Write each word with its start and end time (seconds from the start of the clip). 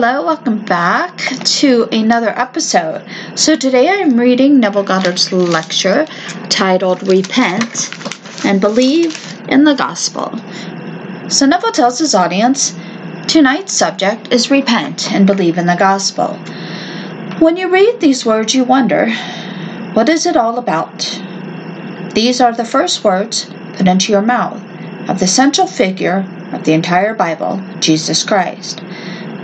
Hello, 0.00 0.24
welcome 0.24 0.64
back 0.64 1.18
to 1.58 1.88
another 1.90 2.28
episode. 2.28 3.04
So, 3.34 3.56
today 3.56 3.88
I'm 3.88 4.16
reading 4.16 4.60
Neville 4.60 4.84
Goddard's 4.84 5.32
lecture 5.32 6.06
titled 6.48 7.02
Repent 7.08 7.90
and 8.44 8.60
Believe 8.60 9.18
in 9.48 9.64
the 9.64 9.74
Gospel. 9.74 10.38
So, 11.28 11.46
Neville 11.46 11.72
tells 11.72 11.98
his 11.98 12.14
audience 12.14 12.76
tonight's 13.26 13.72
subject 13.72 14.32
is 14.32 14.52
Repent 14.52 15.10
and 15.10 15.26
Believe 15.26 15.58
in 15.58 15.66
the 15.66 15.74
Gospel. 15.74 16.34
When 17.40 17.56
you 17.56 17.68
read 17.68 17.98
these 17.98 18.24
words, 18.24 18.54
you 18.54 18.62
wonder 18.62 19.10
what 19.94 20.08
is 20.08 20.26
it 20.26 20.36
all 20.36 20.58
about? 20.58 21.00
These 22.14 22.40
are 22.40 22.52
the 22.52 22.64
first 22.64 23.02
words 23.02 23.50
put 23.72 23.88
into 23.88 24.12
your 24.12 24.22
mouth 24.22 24.62
of 25.10 25.18
the 25.18 25.26
central 25.26 25.66
figure 25.66 26.24
of 26.52 26.62
the 26.62 26.72
entire 26.72 27.14
Bible, 27.14 27.60
Jesus 27.80 28.22
Christ. 28.22 28.80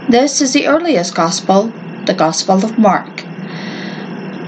This 0.08 0.42
is 0.42 0.52
the 0.52 0.66
earliest 0.66 1.14
Gospel, 1.14 1.72
the 2.04 2.14
Gospel 2.14 2.62
of 2.62 2.78
Mark. 2.78 3.24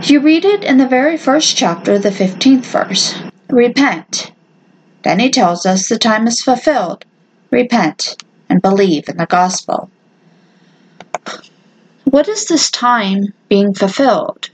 You 0.02 0.20
read 0.20 0.44
it 0.44 0.62
in 0.62 0.76
the 0.76 0.86
very 0.86 1.16
first 1.16 1.56
chapter, 1.56 1.98
the 1.98 2.10
15th 2.10 2.66
verse. 2.66 3.14
Repent. 3.48 4.32
Then 5.02 5.18
he 5.18 5.30
tells 5.30 5.64
us 5.64 5.88
the 5.88 5.98
time 5.98 6.26
is 6.26 6.42
fulfilled. 6.42 7.06
Repent 7.50 8.22
and 8.50 8.60
believe 8.60 9.08
in 9.08 9.16
the 9.16 9.24
Gospel. 9.24 9.90
What 12.04 12.28
is 12.28 12.44
this 12.44 12.70
time 12.70 13.32
being 13.48 13.72
fulfilled? 13.72 14.50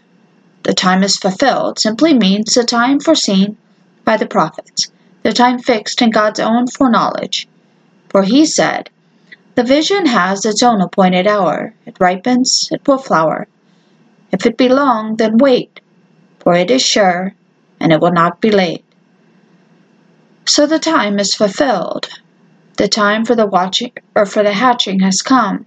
The 0.62 0.72
time 0.72 1.02
is 1.02 1.16
fulfilled 1.16 1.80
simply 1.80 2.14
means 2.14 2.54
the 2.54 2.62
time 2.62 3.00
foreseen 3.00 3.56
by 4.04 4.16
the 4.16 4.26
prophets, 4.26 4.92
the 5.24 5.32
time 5.32 5.58
fixed 5.58 6.00
in 6.00 6.10
God's 6.10 6.38
own 6.38 6.68
foreknowledge. 6.68 7.48
For 8.08 8.22
he 8.22 8.46
said, 8.46 8.88
the 9.54 9.62
vision 9.62 10.06
has 10.06 10.46
its 10.46 10.62
own 10.62 10.80
appointed 10.80 11.26
hour. 11.26 11.74
It 11.84 12.00
ripens, 12.00 12.68
it 12.72 12.86
will 12.88 12.98
flower. 12.98 13.46
If 14.32 14.46
it 14.46 14.56
be 14.56 14.68
long, 14.68 15.16
then 15.16 15.36
wait, 15.36 15.80
for 16.38 16.54
it 16.54 16.70
is 16.70 16.82
sure, 16.82 17.34
and 17.78 17.92
it 17.92 18.00
will 18.00 18.12
not 18.12 18.40
be 18.40 18.50
late. 18.50 18.84
So 20.46 20.66
the 20.66 20.78
time 20.78 21.18
is 21.18 21.34
fulfilled. 21.34 22.08
The 22.78 22.88
time 22.88 23.26
for 23.26 23.34
the 23.34 23.46
watching 23.46 23.92
or 24.14 24.24
for 24.24 24.42
the 24.42 24.54
hatching 24.54 25.00
has 25.00 25.20
come. 25.20 25.66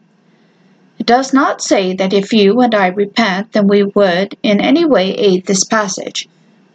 It 0.97 1.05
does 1.05 1.31
not 1.33 1.61
say 1.61 1.93
that 1.93 2.13
if 2.13 2.33
you 2.33 2.61
and 2.61 2.73
I 2.73 2.87
repent, 2.87 3.51
then 3.51 3.67
we 3.67 3.83
would 3.83 4.35
in 4.41 4.59
any 4.59 4.85
way 4.85 5.11
aid 5.11 5.45
this 5.45 5.63
passage. 5.63 6.27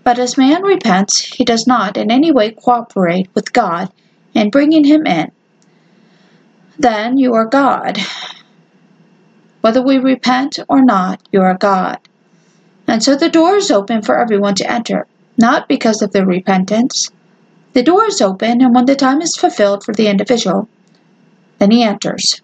But 0.04 0.18
as 0.20 0.38
man 0.38 0.62
repents, 0.62 1.20
he 1.20 1.44
does 1.44 1.66
not 1.66 1.96
in 1.96 2.10
any 2.10 2.30
way 2.30 2.52
cooperate 2.52 3.28
with 3.34 3.52
God 3.52 3.90
in 4.32 4.50
bringing 4.50 4.84
him 4.84 5.06
in 5.06 5.32
then 6.80 7.18
you 7.18 7.34
are 7.34 7.44
God. 7.44 7.98
Whether 9.60 9.82
we 9.82 9.98
repent 9.98 10.58
or 10.66 10.82
not, 10.82 11.20
you 11.30 11.42
are 11.42 11.56
God. 11.56 11.98
And 12.86 13.02
so 13.02 13.14
the 13.14 13.28
door 13.28 13.56
is 13.56 13.70
open 13.70 14.00
for 14.00 14.18
everyone 14.18 14.54
to 14.56 14.70
enter, 14.70 15.06
not 15.36 15.68
because 15.68 16.00
of 16.00 16.12
their 16.12 16.24
repentance. 16.24 17.10
The 17.74 17.82
door 17.82 18.06
is 18.06 18.22
open, 18.22 18.62
and 18.62 18.74
when 18.74 18.86
the 18.86 18.96
time 18.96 19.20
is 19.20 19.36
fulfilled 19.36 19.84
for 19.84 19.92
the 19.92 20.08
individual, 20.08 20.68
then 21.58 21.70
he 21.70 21.82
enters. 21.82 22.40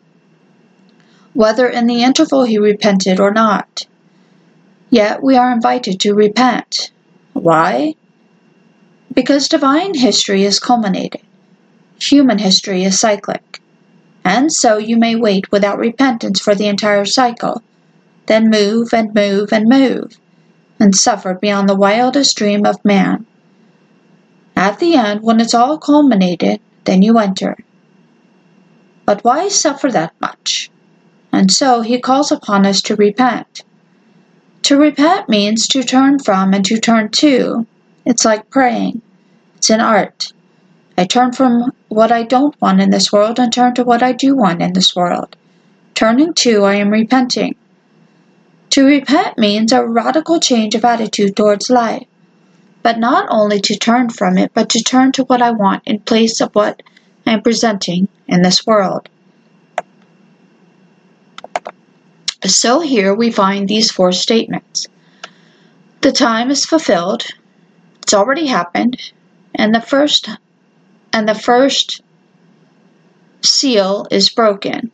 Whether 1.33 1.67
in 1.67 1.87
the 1.87 2.03
interval 2.03 2.45
he 2.45 2.59
repented 2.59 3.19
or 3.19 3.31
not. 3.31 3.87
Yet 4.91 5.23
we 5.23 5.37
are 5.37 5.51
invited 5.51 5.99
to 6.01 6.15
repent. 6.15 6.93
Why? 7.33 7.95
Because 9.13 9.49
divine 9.49 9.95
history 9.95 10.45
is 10.45 10.61
culminated. 10.61 11.23
Human 11.99 12.39
history 12.39 12.85
is 12.85 13.01
cyclic 13.01 13.61
and 14.27 14.53
so 14.53 14.77
you 14.77 14.97
may 14.97 15.15
wait 15.15 15.53
without 15.53 15.79
repentance 15.79 16.41
for 16.41 16.53
the 16.53 16.67
entire 16.67 17.05
cycle, 17.05 17.63
then 18.27 18.51
move 18.51 18.93
and 18.93 19.15
move 19.15 19.53
and 19.53 19.69
move, 19.69 20.19
and 20.81 20.97
suffer 20.97 21.33
beyond 21.33 21.69
the 21.69 21.77
wildest 21.77 22.37
dream 22.37 22.67
of 22.67 22.85
man. 22.85 23.25
At 24.57 24.81
the 24.81 24.97
end, 24.97 25.23
when 25.23 25.39
it's 25.39 25.55
all 25.55 25.79
culminated, 25.79 26.61
then 26.87 27.03
you 27.03 27.19
enter. 27.19 27.57
But 29.05 29.23
why 29.23 29.47
suffer 29.47 29.93
that 29.93 30.13
much? 30.21 30.73
And 31.31 31.53
so 31.53 31.83
he 31.83 32.01
calls 32.01 32.33
upon 32.33 32.67
us 32.67 32.83
to 32.83 32.97
repent. 32.97 33.63
To 34.63 34.77
repent 34.77 35.29
means 35.29 35.69
to 35.69 35.85
turn 35.85 36.19
from 36.19 36.53
and 36.53 36.65
to 36.65 36.81
turn 36.81 37.11
to. 37.11 37.65
It's 38.05 38.25
like 38.25 38.51
praying. 38.51 39.03
It's 39.55 39.71
an 39.71 39.81
art. 39.81 40.33
I 40.99 41.05
turn 41.05 41.33
from 41.33 41.73
what 41.89 42.11
I 42.11 42.23
don't 42.23 42.59
want 42.61 42.81
in 42.81 42.91
this 42.91 43.13
world 43.13 43.39
and 43.39 43.53
turn 43.53 43.75
to 43.75 43.85
what 43.85 44.03
I 44.03 44.13
do 44.13 44.35
want 44.35 44.63
in 44.63 44.73
this 44.73 44.97
world. 44.97 45.37
Turning 45.95 46.33
to, 46.35 46.65
I 46.65 46.77
am 46.77 46.91
repenting. 46.91 47.55
To 48.71 48.85
repent 48.85 49.39
means 49.39 49.73
a 49.73 49.87
radical 49.87 50.41
change 50.41 50.75
of 50.75 50.85
attitude 50.85 51.37
towards 51.37 51.71
life, 51.71 52.07
but 52.83 52.99
not 52.99 53.27
only 53.31 53.61
to 53.61 53.77
turn 53.77 54.11
from 54.11 54.39
it, 54.39 54.53
but 54.55 54.71
to 54.71 54.83
turn 54.83 55.13
to 55.13 55.25
what 55.25 55.43
I 55.43 55.51
want 55.51 55.83
in 55.87 56.01
place 56.01 56.41
of 56.41 56.55
what 56.55 56.83
I 57.27 57.33
am 57.33 57.43
presenting 57.43 58.09
in 58.27 58.43
this 58.43 58.67
world. 58.67 59.09
So 62.45 62.81
here 62.81 63.15
we 63.15 63.31
find 63.31 63.69
these 63.69 63.91
four 63.91 64.13
statements. 64.13 64.89
The 66.01 66.13
time 66.13 66.51
is 66.51 66.65
fulfilled, 66.65 67.25
it's 68.03 68.15
already 68.15 68.47
happened, 68.47 69.13
and 69.55 69.75
the 69.75 69.81
first 69.81 70.29
and 71.13 71.29
the 71.29 71.35
first 71.35 72.03
seal 73.43 74.07
is 74.11 74.31
broken, 74.31 74.91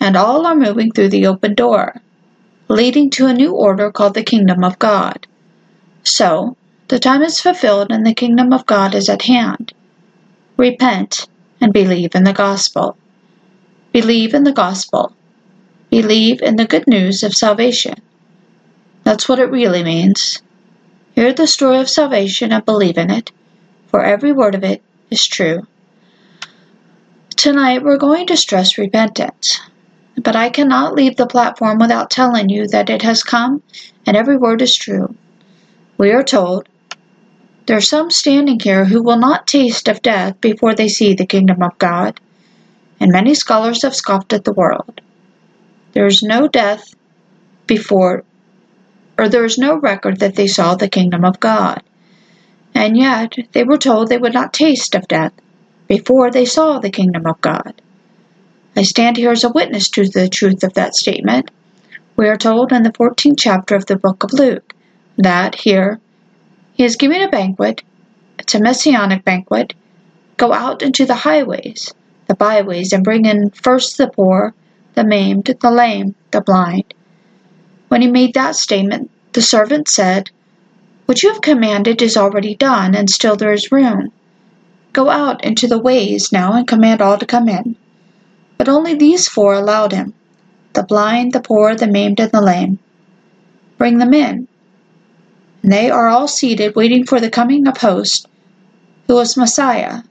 and 0.00 0.16
all 0.16 0.46
are 0.46 0.56
moving 0.56 0.92
through 0.92 1.08
the 1.08 1.26
open 1.26 1.54
door, 1.54 2.00
leading 2.68 3.10
to 3.10 3.26
a 3.26 3.34
new 3.34 3.52
order 3.52 3.90
called 3.90 4.14
the 4.14 4.22
kingdom 4.22 4.64
of 4.64 4.78
God. 4.78 5.26
So, 6.02 6.56
the 6.88 6.98
time 6.98 7.22
is 7.22 7.40
fulfilled 7.40 7.90
and 7.90 8.04
the 8.04 8.14
kingdom 8.14 8.52
of 8.52 8.66
God 8.66 8.94
is 8.94 9.08
at 9.08 9.22
hand. 9.22 9.72
Repent 10.56 11.26
and 11.60 11.72
believe 11.72 12.14
in 12.14 12.24
the 12.24 12.32
gospel. 12.32 12.96
Believe 13.92 14.34
in 14.34 14.44
the 14.44 14.52
gospel. 14.52 15.14
Believe 15.90 16.42
in 16.42 16.56
the 16.56 16.66
good 16.66 16.86
news 16.86 17.22
of 17.22 17.34
salvation. 17.34 17.94
That's 19.04 19.28
what 19.28 19.38
it 19.38 19.50
really 19.50 19.82
means. 19.82 20.42
Hear 21.14 21.32
the 21.32 21.46
story 21.46 21.78
of 21.78 21.88
salvation 21.88 22.52
and 22.52 22.64
believe 22.64 22.96
in 22.96 23.10
it, 23.10 23.30
for 23.88 24.04
every 24.04 24.32
word 24.32 24.54
of 24.54 24.64
it 24.64 24.82
is 25.12 25.26
true. 25.26 25.66
Tonight 27.36 27.82
we're 27.82 27.98
going 27.98 28.26
to 28.28 28.36
stress 28.36 28.78
repentance, 28.78 29.60
but 30.16 30.34
I 30.34 30.48
cannot 30.48 30.94
leave 30.94 31.16
the 31.16 31.26
platform 31.26 31.78
without 31.78 32.10
telling 32.10 32.48
you 32.48 32.66
that 32.68 32.88
it 32.88 33.02
has 33.02 33.22
come 33.22 33.62
and 34.06 34.16
every 34.16 34.36
word 34.36 34.62
is 34.62 34.74
true. 34.74 35.14
We 35.98 36.12
are 36.12 36.22
told, 36.22 36.68
There 37.66 37.76
are 37.76 37.82
some 37.82 38.10
standing 38.10 38.58
here 38.58 38.86
who 38.86 39.02
will 39.02 39.18
not 39.18 39.46
taste 39.46 39.86
of 39.86 40.02
death 40.02 40.40
before 40.40 40.74
they 40.74 40.88
see 40.88 41.14
the 41.14 41.26
kingdom 41.26 41.62
of 41.62 41.78
God, 41.78 42.18
and 42.98 43.12
many 43.12 43.34
scholars 43.34 43.82
have 43.82 43.94
scoffed 43.94 44.32
at 44.32 44.44
the 44.44 44.52
world. 44.52 45.00
There 45.92 46.06
is 46.06 46.22
no 46.22 46.48
death 46.48 46.94
before, 47.66 48.24
or 49.18 49.28
there 49.28 49.44
is 49.44 49.58
no 49.58 49.76
record 49.76 50.20
that 50.20 50.36
they 50.36 50.46
saw 50.46 50.74
the 50.74 50.88
kingdom 50.88 51.24
of 51.24 51.38
God. 51.38 51.82
And 52.74 52.96
yet 52.96 53.34
they 53.52 53.64
were 53.64 53.78
told 53.78 54.08
they 54.08 54.18
would 54.18 54.34
not 54.34 54.52
taste 54.52 54.94
of 54.94 55.08
death 55.08 55.32
before 55.88 56.30
they 56.30 56.44
saw 56.44 56.78
the 56.78 56.90
kingdom 56.90 57.26
of 57.26 57.40
God. 57.40 57.80
I 58.74 58.82
stand 58.82 59.16
here 59.16 59.30
as 59.30 59.44
a 59.44 59.50
witness 59.50 59.90
to 59.90 60.08
the 60.08 60.28
truth 60.28 60.64
of 60.64 60.74
that 60.74 60.94
statement. 60.94 61.50
We 62.16 62.28
are 62.28 62.36
told 62.36 62.72
in 62.72 62.82
the 62.82 62.92
14th 62.92 63.36
chapter 63.38 63.74
of 63.74 63.86
the 63.86 63.96
book 63.96 64.24
of 64.24 64.32
Luke 64.32 64.74
that 65.18 65.54
here 65.54 66.00
he 66.72 66.84
is 66.84 66.96
giving 66.96 67.22
a 67.22 67.28
banquet, 67.28 67.82
it's 68.38 68.54
a 68.54 68.60
messianic 68.60 69.24
banquet. 69.24 69.74
Go 70.36 70.52
out 70.52 70.82
into 70.82 71.04
the 71.04 71.14
highways, 71.14 71.92
the 72.26 72.34
byways, 72.34 72.92
and 72.92 73.04
bring 73.04 73.26
in 73.26 73.50
first 73.50 73.98
the 73.98 74.08
poor, 74.08 74.54
the 74.94 75.04
maimed, 75.04 75.54
the 75.60 75.70
lame, 75.70 76.14
the 76.30 76.40
blind. 76.40 76.94
When 77.88 78.02
he 78.02 78.10
made 78.10 78.34
that 78.34 78.56
statement, 78.56 79.10
the 79.32 79.42
servant 79.42 79.88
said, 79.88 80.30
what 81.12 81.22
you 81.22 81.30
have 81.30 81.42
commanded 81.42 82.00
is 82.00 82.16
already 82.16 82.54
done, 82.54 82.94
and 82.94 83.10
still 83.10 83.36
there 83.36 83.52
is 83.52 83.70
room. 83.70 84.10
Go 84.94 85.10
out 85.10 85.44
into 85.44 85.66
the 85.66 85.78
ways 85.78 86.32
now 86.32 86.54
and 86.54 86.66
command 86.66 87.02
all 87.02 87.18
to 87.18 87.26
come 87.26 87.50
in. 87.50 87.76
But 88.56 88.70
only 88.70 88.94
these 88.94 89.28
four 89.28 89.52
allowed 89.52 89.92
him 89.92 90.14
the 90.72 90.84
blind, 90.84 91.34
the 91.34 91.42
poor, 91.42 91.74
the 91.74 91.86
maimed, 91.86 92.18
and 92.18 92.32
the 92.32 92.40
lame. 92.40 92.78
Bring 93.76 93.98
them 93.98 94.14
in. 94.14 94.48
And 95.62 95.70
they 95.70 95.90
are 95.90 96.08
all 96.08 96.28
seated, 96.28 96.74
waiting 96.76 97.04
for 97.04 97.20
the 97.20 97.28
coming 97.28 97.68
of 97.68 97.76
host, 97.76 98.26
who 99.06 99.16
was 99.16 99.36
Messiah. 99.36 100.04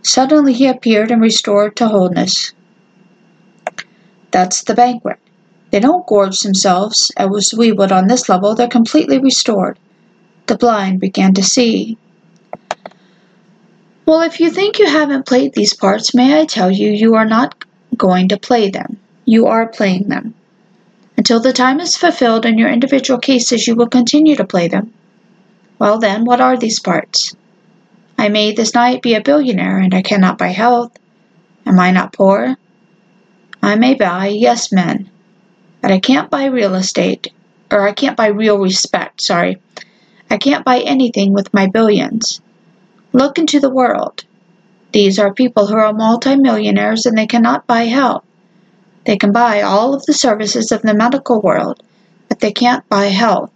Suddenly 0.00 0.54
he 0.54 0.66
appeared 0.66 1.10
and 1.10 1.20
restored 1.20 1.76
to 1.76 1.88
wholeness. 1.88 2.54
That's 4.30 4.62
the 4.62 4.72
banquet. 4.72 5.18
They 5.70 5.80
don't 5.80 6.06
gorge 6.06 6.40
themselves 6.40 7.12
as 7.18 7.52
we 7.54 7.72
would 7.72 7.92
on 7.92 8.06
this 8.06 8.30
level, 8.30 8.54
they're 8.54 8.68
completely 8.68 9.18
restored 9.18 9.78
the 10.46 10.58
blind 10.58 11.00
began 11.00 11.34
to 11.34 11.42
see. 11.42 11.96
Well, 14.06 14.20
if 14.20 14.40
you 14.40 14.50
think 14.50 14.78
you 14.78 14.86
haven't 14.86 15.26
played 15.26 15.54
these 15.54 15.74
parts, 15.74 16.14
may 16.14 16.38
I 16.40 16.44
tell 16.44 16.70
you 16.70 16.90
you 16.90 17.14
are 17.14 17.24
not 17.24 17.64
going 17.96 18.28
to 18.28 18.38
play 18.38 18.70
them. 18.70 18.98
you 19.24 19.46
are 19.46 19.66
playing 19.68 20.08
them. 20.08 20.34
Until 21.16 21.40
the 21.40 21.52
time 21.52 21.80
is 21.80 21.96
fulfilled 21.96 22.44
in 22.44 22.58
your 22.58 22.68
individual 22.68 23.18
cases, 23.18 23.66
you 23.66 23.74
will 23.74 23.88
continue 23.88 24.36
to 24.36 24.44
play 24.44 24.68
them. 24.68 24.92
Well, 25.78 25.98
then, 25.98 26.24
what 26.24 26.40
are 26.40 26.56
these 26.56 26.80
parts? 26.80 27.34
I 28.18 28.28
may 28.28 28.52
this 28.52 28.74
night 28.74 29.02
be 29.02 29.14
a 29.14 29.22
billionaire, 29.22 29.78
and 29.78 29.94
I 29.94 30.02
cannot 30.02 30.38
buy 30.38 30.48
health. 30.48 30.92
Am 31.66 31.78
I 31.80 31.90
not 31.90 32.12
poor? 32.12 32.56
I 33.62 33.76
may 33.76 33.94
buy, 33.94 34.28
yes, 34.28 34.72
men, 34.72 35.10
but 35.80 35.90
I 35.90 35.98
can't 35.98 36.30
buy 36.30 36.44
real 36.44 36.74
estate, 36.74 37.32
or 37.70 37.88
I 37.88 37.92
can't 37.92 38.16
buy 38.16 38.26
real 38.26 38.58
respect, 38.58 39.22
sorry. 39.22 39.56
I 40.34 40.36
can't 40.36 40.64
buy 40.64 40.80
anything 40.80 41.32
with 41.32 41.54
my 41.54 41.68
billions. 41.68 42.40
Look 43.12 43.38
into 43.38 43.60
the 43.60 43.70
world. 43.70 44.24
These 44.90 45.20
are 45.20 45.32
people 45.32 45.68
who 45.68 45.76
are 45.76 45.92
multimillionaires 45.92 47.06
and 47.06 47.16
they 47.16 47.28
cannot 47.28 47.68
buy 47.68 47.82
health. 47.82 48.24
They 49.04 49.16
can 49.16 49.30
buy 49.30 49.62
all 49.62 49.94
of 49.94 50.04
the 50.06 50.12
services 50.12 50.72
of 50.72 50.82
the 50.82 50.92
medical 50.92 51.40
world, 51.40 51.84
but 52.28 52.40
they 52.40 52.50
can't 52.50 52.88
buy 52.88 53.04
health. 53.04 53.52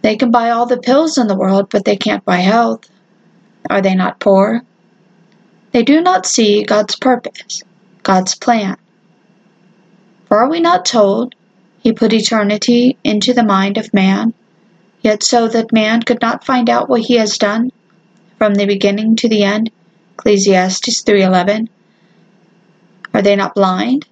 They 0.00 0.16
can 0.16 0.30
buy 0.30 0.48
all 0.48 0.64
the 0.64 0.78
pills 0.78 1.18
in 1.18 1.26
the 1.26 1.36
world, 1.36 1.68
but 1.68 1.84
they 1.84 1.98
can't 1.98 2.24
buy 2.24 2.38
health. 2.38 2.88
Are 3.68 3.82
they 3.82 3.94
not 3.94 4.20
poor? 4.20 4.62
They 5.72 5.82
do 5.82 6.00
not 6.00 6.24
see 6.24 6.62
God's 6.62 6.96
purpose, 6.96 7.62
God's 8.02 8.34
plan. 8.34 8.78
For 10.24 10.38
are 10.38 10.48
we 10.48 10.60
not 10.60 10.86
told 10.86 11.34
He 11.80 11.92
put 11.92 12.14
eternity 12.14 12.96
into 13.04 13.34
the 13.34 13.44
mind 13.44 13.76
of 13.76 13.92
man, 13.92 14.32
yet 15.00 15.22
so 15.22 15.48
that 15.48 15.72
man 15.72 16.02
could 16.02 16.20
not 16.20 16.44
find 16.44 16.68
out 16.68 16.88
what 16.88 17.02
He 17.02 17.16
has 17.16 17.38
done 17.38 17.70
from 18.38 18.54
the 18.54 18.66
beginning 18.66 19.16
to 19.16 19.28
the 19.28 19.42
end? 19.42 19.70
Ecclesiastes 20.14 21.02
3:11. 21.02 21.68
Are 23.14 23.22
they 23.22 23.36
not 23.36 23.54
blind? 23.54 24.06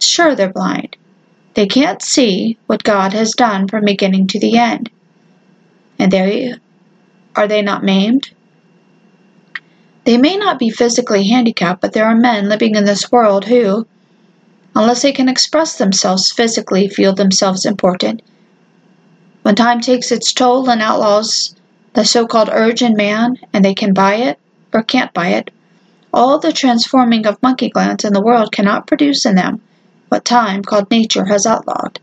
Sure, 0.00 0.34
they're 0.34 0.52
blind. 0.52 0.96
They 1.54 1.66
can't 1.66 2.02
see 2.02 2.58
what 2.66 2.82
God 2.82 3.12
has 3.12 3.32
done 3.32 3.68
from 3.68 3.84
beginning 3.84 4.26
to 4.28 4.38
the 4.38 4.56
end. 4.58 4.90
And 5.98 6.10
they 6.10 6.54
are 7.34 7.48
they 7.48 7.62
not 7.62 7.84
maimed? 7.84 8.30
They 10.04 10.18
may 10.18 10.36
not 10.36 10.58
be 10.58 10.70
physically 10.70 11.28
handicapped, 11.28 11.80
but 11.80 11.92
there 11.92 12.06
are 12.06 12.16
men 12.16 12.48
living 12.48 12.74
in 12.74 12.84
this 12.84 13.12
world 13.12 13.44
who, 13.44 13.86
unless 14.74 15.02
they 15.02 15.12
can 15.12 15.28
express 15.28 15.78
themselves 15.78 16.32
physically, 16.32 16.88
feel 16.88 17.14
themselves 17.14 17.64
important. 17.64 18.22
When 19.42 19.54
time 19.54 19.80
takes 19.80 20.12
its 20.12 20.32
toll 20.32 20.70
and 20.70 20.80
outlaws 20.80 21.54
the 21.94 22.04
so 22.04 22.26
called 22.26 22.48
urge 22.50 22.82
in 22.82 22.94
man, 22.94 23.38
and 23.52 23.64
they 23.64 23.74
can 23.74 23.92
buy 23.92 24.14
it 24.14 24.38
or 24.72 24.82
can't 24.82 25.12
buy 25.12 25.28
it, 25.28 25.50
all 26.12 26.38
the 26.38 26.52
transforming 26.52 27.26
of 27.26 27.42
monkey 27.42 27.68
glands 27.68 28.04
in 28.04 28.12
the 28.12 28.22
world 28.22 28.52
cannot 28.52 28.86
produce 28.86 29.26
in 29.26 29.34
them 29.34 29.60
what 30.12 30.26
time, 30.26 30.62
called 30.62 30.90
nature, 30.90 31.24
has 31.24 31.46
outlawed. 31.46 31.98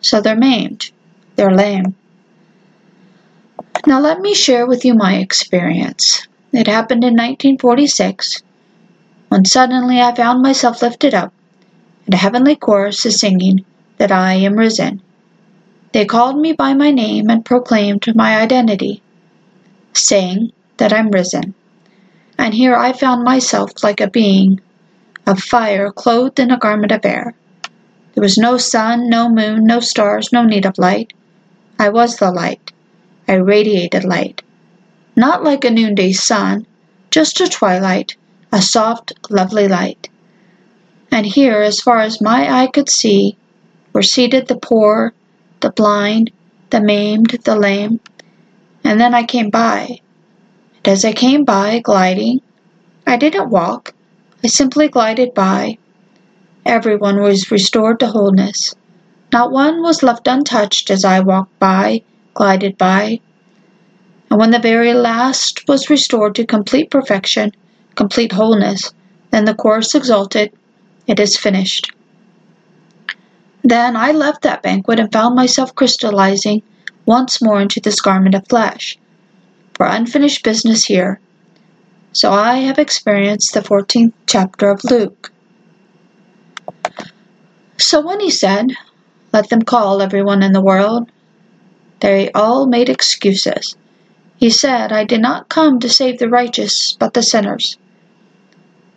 So 0.00 0.20
they're 0.20 0.36
maimed. 0.36 0.92
They're 1.34 1.52
lame. 1.52 1.96
Now 3.88 3.98
let 3.98 4.20
me 4.20 4.34
share 4.34 4.68
with 4.68 4.84
you 4.84 4.94
my 4.94 5.16
experience. 5.16 6.28
It 6.52 6.68
happened 6.68 7.02
in 7.02 7.14
1946, 7.14 8.44
when 9.30 9.44
suddenly 9.44 10.00
I 10.00 10.14
found 10.14 10.42
myself 10.42 10.80
lifted 10.80 11.12
up, 11.12 11.32
and 12.06 12.14
a 12.14 12.18
heavenly 12.18 12.54
chorus 12.54 13.04
is 13.04 13.18
singing 13.18 13.64
that 13.98 14.12
I 14.12 14.34
am 14.34 14.54
risen. 14.54 15.02
They 15.92 16.04
called 16.04 16.38
me 16.38 16.52
by 16.52 16.74
my 16.74 16.90
name 16.90 17.30
and 17.30 17.44
proclaimed 17.44 18.14
my 18.14 18.40
identity, 18.40 19.02
saying 19.92 20.52
that 20.76 20.92
I'm 20.92 21.10
risen 21.10 21.54
and 22.40 22.54
here 22.54 22.74
I 22.74 22.94
found 22.94 23.22
myself 23.22 23.84
like 23.84 24.00
a 24.00 24.08
being 24.08 24.62
of 25.26 25.42
fire 25.42 25.92
clothed 25.92 26.40
in 26.40 26.50
a 26.50 26.56
garment 26.56 26.90
of 26.90 27.04
air. 27.04 27.34
There 28.14 28.22
was 28.22 28.38
no 28.38 28.56
sun, 28.56 29.10
no 29.10 29.28
moon, 29.28 29.66
no 29.66 29.80
stars, 29.80 30.32
no 30.32 30.44
need 30.44 30.64
of 30.64 30.78
light. 30.78 31.12
I 31.78 31.90
was 31.90 32.16
the 32.16 32.30
light. 32.30 32.72
I 33.28 33.34
radiated 33.34 34.04
light. 34.04 34.40
Not 35.14 35.44
like 35.44 35.66
a 35.66 35.70
noonday 35.70 36.12
sun, 36.12 36.66
just 37.10 37.42
a 37.42 37.46
twilight, 37.46 38.16
a 38.50 38.62
soft, 38.62 39.12
lovely 39.28 39.68
light. 39.68 40.08
And 41.12 41.26
here, 41.26 41.60
as 41.60 41.78
far 41.78 41.98
as 41.98 42.22
my 42.22 42.50
eye 42.50 42.68
could 42.68 42.88
see, 42.88 43.36
were 43.92 44.02
seated 44.02 44.48
the 44.48 44.56
poor, 44.56 45.12
the 45.60 45.70
blind, 45.70 46.30
the 46.70 46.80
maimed, 46.80 47.30
the 47.44 47.56
lame. 47.56 48.00
And 48.84 49.00
then 49.00 49.14
I 49.14 49.24
came 49.24 49.50
by, 49.50 50.00
and 50.76 50.88
as 50.88 51.04
I 51.04 51.12
came 51.12 51.44
by, 51.44 51.80
gliding, 51.80 52.40
I 53.06 53.16
didn't 53.16 53.50
walk, 53.50 53.94
I 54.42 54.46
simply 54.46 54.88
glided 54.88 55.34
by. 55.34 55.78
Everyone 56.64 57.20
was 57.20 57.50
restored 57.50 58.00
to 58.00 58.06
wholeness. 58.06 58.74
Not 59.32 59.52
one 59.52 59.82
was 59.82 60.02
left 60.02 60.26
untouched 60.26 60.90
as 60.90 61.04
I 61.04 61.20
walked 61.20 61.58
by, 61.58 62.02
glided 62.34 62.78
by. 62.78 63.20
And 64.30 64.40
when 64.40 64.50
the 64.50 64.58
very 64.58 64.94
last 64.94 65.68
was 65.68 65.90
restored 65.90 66.34
to 66.36 66.46
complete 66.46 66.90
perfection, 66.90 67.52
complete 67.94 68.32
wholeness, 68.32 68.92
then 69.30 69.44
the 69.44 69.54
chorus 69.54 69.94
exulted, 69.94 70.52
It 71.06 71.20
is 71.20 71.36
finished. 71.36 71.92
Then 73.62 73.96
I 73.96 74.12
left 74.12 74.42
that 74.42 74.62
banquet 74.62 74.98
and 74.98 75.12
found 75.12 75.34
myself 75.34 75.74
crystallizing 75.74 76.62
once 77.04 77.42
more 77.42 77.60
into 77.60 77.80
this 77.80 78.00
garment 78.00 78.34
of 78.34 78.48
flesh 78.48 78.98
for 79.74 79.86
unfinished 79.86 80.44
business 80.44 80.84
here. 80.84 81.20
So 82.12 82.32
I 82.32 82.58
have 82.58 82.78
experienced 82.78 83.52
the 83.52 83.60
14th 83.60 84.12
chapter 84.26 84.70
of 84.70 84.84
Luke. 84.84 85.32
So 87.78 88.00
when 88.00 88.20
he 88.20 88.30
said, 88.30 88.72
Let 89.32 89.48
them 89.50 89.62
call 89.62 90.02
everyone 90.02 90.42
in 90.42 90.52
the 90.52 90.62
world, 90.62 91.10
they 92.00 92.30
all 92.32 92.66
made 92.66 92.88
excuses. 92.88 93.76
He 94.36 94.50
said, 94.50 94.90
I 94.90 95.04
did 95.04 95.20
not 95.20 95.50
come 95.50 95.78
to 95.80 95.88
save 95.88 96.18
the 96.18 96.28
righteous, 96.28 96.94
but 96.98 97.12
the 97.12 97.22
sinners. 97.22 97.76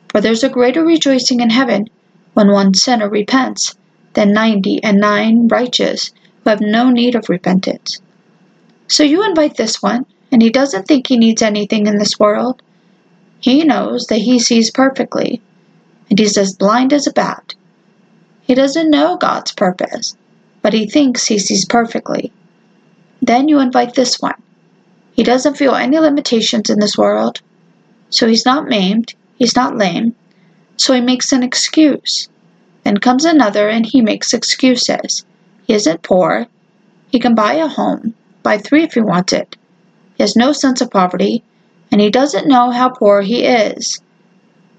For 0.09 0.21
there's 0.21 0.43
a 0.43 0.49
greater 0.49 0.83
rejoicing 0.85 1.41
in 1.41 1.49
heaven 1.49 1.89
when 2.33 2.49
one 2.49 2.73
sinner 2.73 3.09
repents 3.09 3.75
than 4.13 4.33
ninety 4.33 4.83
and 4.83 4.99
nine 4.99 5.47
righteous 5.47 6.11
who 6.43 6.49
have 6.49 6.61
no 6.61 6.89
need 6.89 7.15
of 7.15 7.29
repentance. 7.29 8.01
So 8.87 9.03
you 9.03 9.23
invite 9.23 9.57
this 9.57 9.81
one, 9.81 10.05
and 10.31 10.41
he 10.41 10.49
doesn't 10.49 10.87
think 10.87 11.07
he 11.07 11.17
needs 11.17 11.41
anything 11.41 11.87
in 11.87 11.97
this 11.97 12.19
world. 12.19 12.61
He 13.39 13.63
knows 13.63 14.07
that 14.07 14.19
he 14.19 14.39
sees 14.39 14.71
perfectly, 14.71 15.41
and 16.09 16.19
he's 16.19 16.37
as 16.37 16.55
blind 16.55 16.93
as 16.93 17.07
a 17.07 17.13
bat. 17.13 17.55
He 18.41 18.55
doesn't 18.55 18.91
know 18.91 19.17
God's 19.17 19.51
purpose, 19.51 20.15
but 20.61 20.73
he 20.73 20.85
thinks 20.85 21.27
he 21.27 21.39
sees 21.39 21.65
perfectly. 21.65 22.31
Then 23.21 23.47
you 23.47 23.59
invite 23.59 23.95
this 23.95 24.19
one. 24.19 24.41
He 25.13 25.23
doesn't 25.23 25.57
feel 25.57 25.75
any 25.75 25.97
limitations 25.97 26.69
in 26.69 26.79
this 26.79 26.97
world, 26.97 27.41
so 28.09 28.27
he's 28.27 28.45
not 28.45 28.67
maimed, 28.67 29.13
he's 29.37 29.55
not 29.55 29.77
lame, 29.77 30.15
so 30.77 30.93
he 30.93 31.01
makes 31.01 31.31
an 31.31 31.43
excuse. 31.43 32.29
Then 32.83 32.97
comes 32.97 33.25
another 33.25 33.69
and 33.69 33.85
he 33.85 34.01
makes 34.01 34.33
excuses. 34.33 35.25
He 35.65 35.73
isn't 35.73 36.03
poor. 36.03 36.47
He 37.09 37.19
can 37.19 37.35
buy 37.35 37.53
a 37.53 37.67
home, 37.67 38.13
buy 38.41 38.57
three 38.57 38.83
if 38.83 38.93
he 38.93 39.01
wants 39.01 39.33
it. 39.33 39.55
He 40.15 40.23
has 40.23 40.35
no 40.35 40.51
sense 40.51 40.81
of 40.81 40.91
poverty, 40.91 41.43
and 41.91 42.01
he 42.01 42.09
doesn't 42.09 42.47
know 42.47 42.71
how 42.71 42.89
poor 42.89 43.21
he 43.21 43.45
is. 43.45 44.01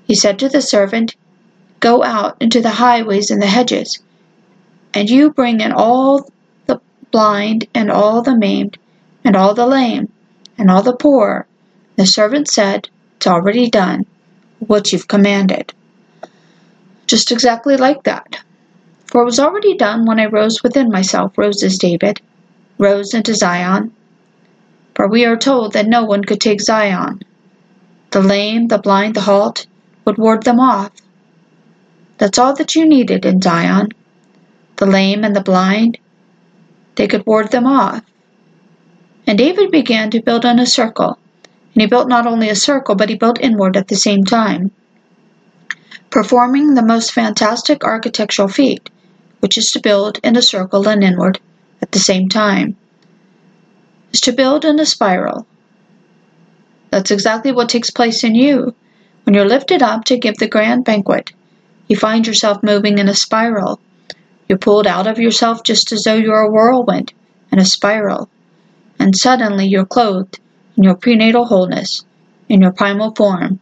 He 0.06 0.14
said 0.14 0.38
to 0.40 0.48
the 0.48 0.60
servant, 0.60 1.16
Go 1.80 2.02
out 2.02 2.36
into 2.40 2.60
the 2.60 2.70
highways 2.70 3.30
and 3.30 3.40
the 3.40 3.46
hedges, 3.46 4.00
and 4.92 5.08
you 5.08 5.30
bring 5.30 5.60
in 5.60 5.72
all 5.72 6.28
the 6.66 6.80
blind, 7.10 7.66
and 7.74 7.90
all 7.90 8.22
the 8.22 8.36
maimed, 8.36 8.78
and 9.24 9.36
all 9.36 9.54
the 9.54 9.66
lame, 9.66 10.10
and 10.58 10.70
all 10.70 10.82
the 10.82 10.96
poor. 10.96 11.46
The 11.96 12.06
servant 12.06 12.48
said, 12.48 12.88
It's 13.16 13.26
already 13.26 13.70
done, 13.70 14.06
what 14.58 14.92
you've 14.92 15.08
commanded. 15.08 15.72
Just 17.06 17.32
exactly 17.32 17.76
like 17.76 18.02
that. 18.04 18.40
For 19.06 19.22
it 19.22 19.26
was 19.26 19.38
already 19.38 19.76
done 19.76 20.06
when 20.06 20.18
I 20.18 20.26
rose 20.26 20.62
within 20.62 20.90
myself, 20.90 21.36
rose 21.38 21.62
as 21.62 21.78
David, 21.78 22.20
rose 22.78 23.14
into 23.14 23.34
Zion, 23.34 23.92
for 24.94 25.08
we 25.08 25.24
are 25.24 25.36
told 25.36 25.72
that 25.72 25.86
no 25.86 26.04
one 26.04 26.24
could 26.24 26.40
take 26.40 26.60
Zion. 26.60 27.20
The 28.10 28.20
lame, 28.20 28.68
the 28.68 28.78
blind, 28.78 29.14
the 29.14 29.22
halt 29.22 29.66
would 30.04 30.18
ward 30.18 30.44
them 30.44 30.60
off. 30.60 30.92
That's 32.18 32.38
all 32.38 32.54
that 32.56 32.74
you 32.74 32.86
needed 32.86 33.24
in 33.24 33.42
Zion. 33.42 33.88
The 34.76 34.86
lame 34.86 35.24
and 35.24 35.34
the 35.34 35.42
blind, 35.42 35.98
they 36.94 37.06
could 37.06 37.26
ward 37.26 37.50
them 37.50 37.66
off. 37.66 38.02
And 39.26 39.38
David 39.38 39.70
began 39.70 40.10
to 40.10 40.22
build 40.22 40.44
on 40.44 40.58
a 40.58 40.66
circle, 40.66 41.18
and 41.74 41.82
he 41.82 41.86
built 41.86 42.08
not 42.08 42.26
only 42.26 42.48
a 42.48 42.56
circle, 42.56 42.94
but 42.94 43.08
he 43.08 43.16
built 43.16 43.40
inward 43.40 43.76
at 43.76 43.88
the 43.88 43.96
same 43.96 44.24
time, 44.24 44.70
performing 46.14 46.74
the 46.74 46.86
most 46.94 47.10
fantastic 47.10 47.82
architectural 47.82 48.46
feat, 48.46 48.88
which 49.40 49.58
is 49.58 49.72
to 49.72 49.80
build 49.80 50.20
in 50.22 50.36
a 50.36 50.42
circle 50.42 50.88
and 50.88 51.02
inward 51.02 51.40
at 51.82 51.90
the 51.90 51.98
same 51.98 52.28
time 52.28 52.76
is 54.12 54.20
to 54.20 54.30
build 54.30 54.64
in 54.64 54.78
a 54.78 54.86
spiral. 54.86 55.44
That's 56.90 57.10
exactly 57.10 57.50
what 57.50 57.68
takes 57.68 57.90
place 57.90 58.22
in 58.22 58.36
you 58.36 58.76
when 59.24 59.34
you're 59.34 59.48
lifted 59.48 59.82
up 59.82 60.04
to 60.04 60.16
give 60.16 60.36
the 60.36 60.46
grand 60.46 60.84
banquet. 60.84 61.32
You 61.88 61.96
find 61.96 62.24
yourself 62.24 62.62
moving 62.62 62.98
in 62.98 63.08
a 63.08 63.14
spiral. 63.14 63.80
You're 64.48 64.58
pulled 64.58 64.86
out 64.86 65.08
of 65.08 65.18
yourself 65.18 65.64
just 65.64 65.90
as 65.90 66.04
though 66.04 66.14
you're 66.14 66.46
a 66.46 66.48
whirlwind 66.48 67.12
in 67.50 67.58
a 67.58 67.64
spiral. 67.64 68.28
And 69.00 69.16
suddenly 69.16 69.66
you're 69.66 69.84
clothed 69.84 70.38
in 70.76 70.84
your 70.84 70.94
prenatal 70.94 71.46
wholeness, 71.46 72.04
in 72.48 72.60
your 72.60 72.72
primal 72.72 73.12
form, 73.16 73.58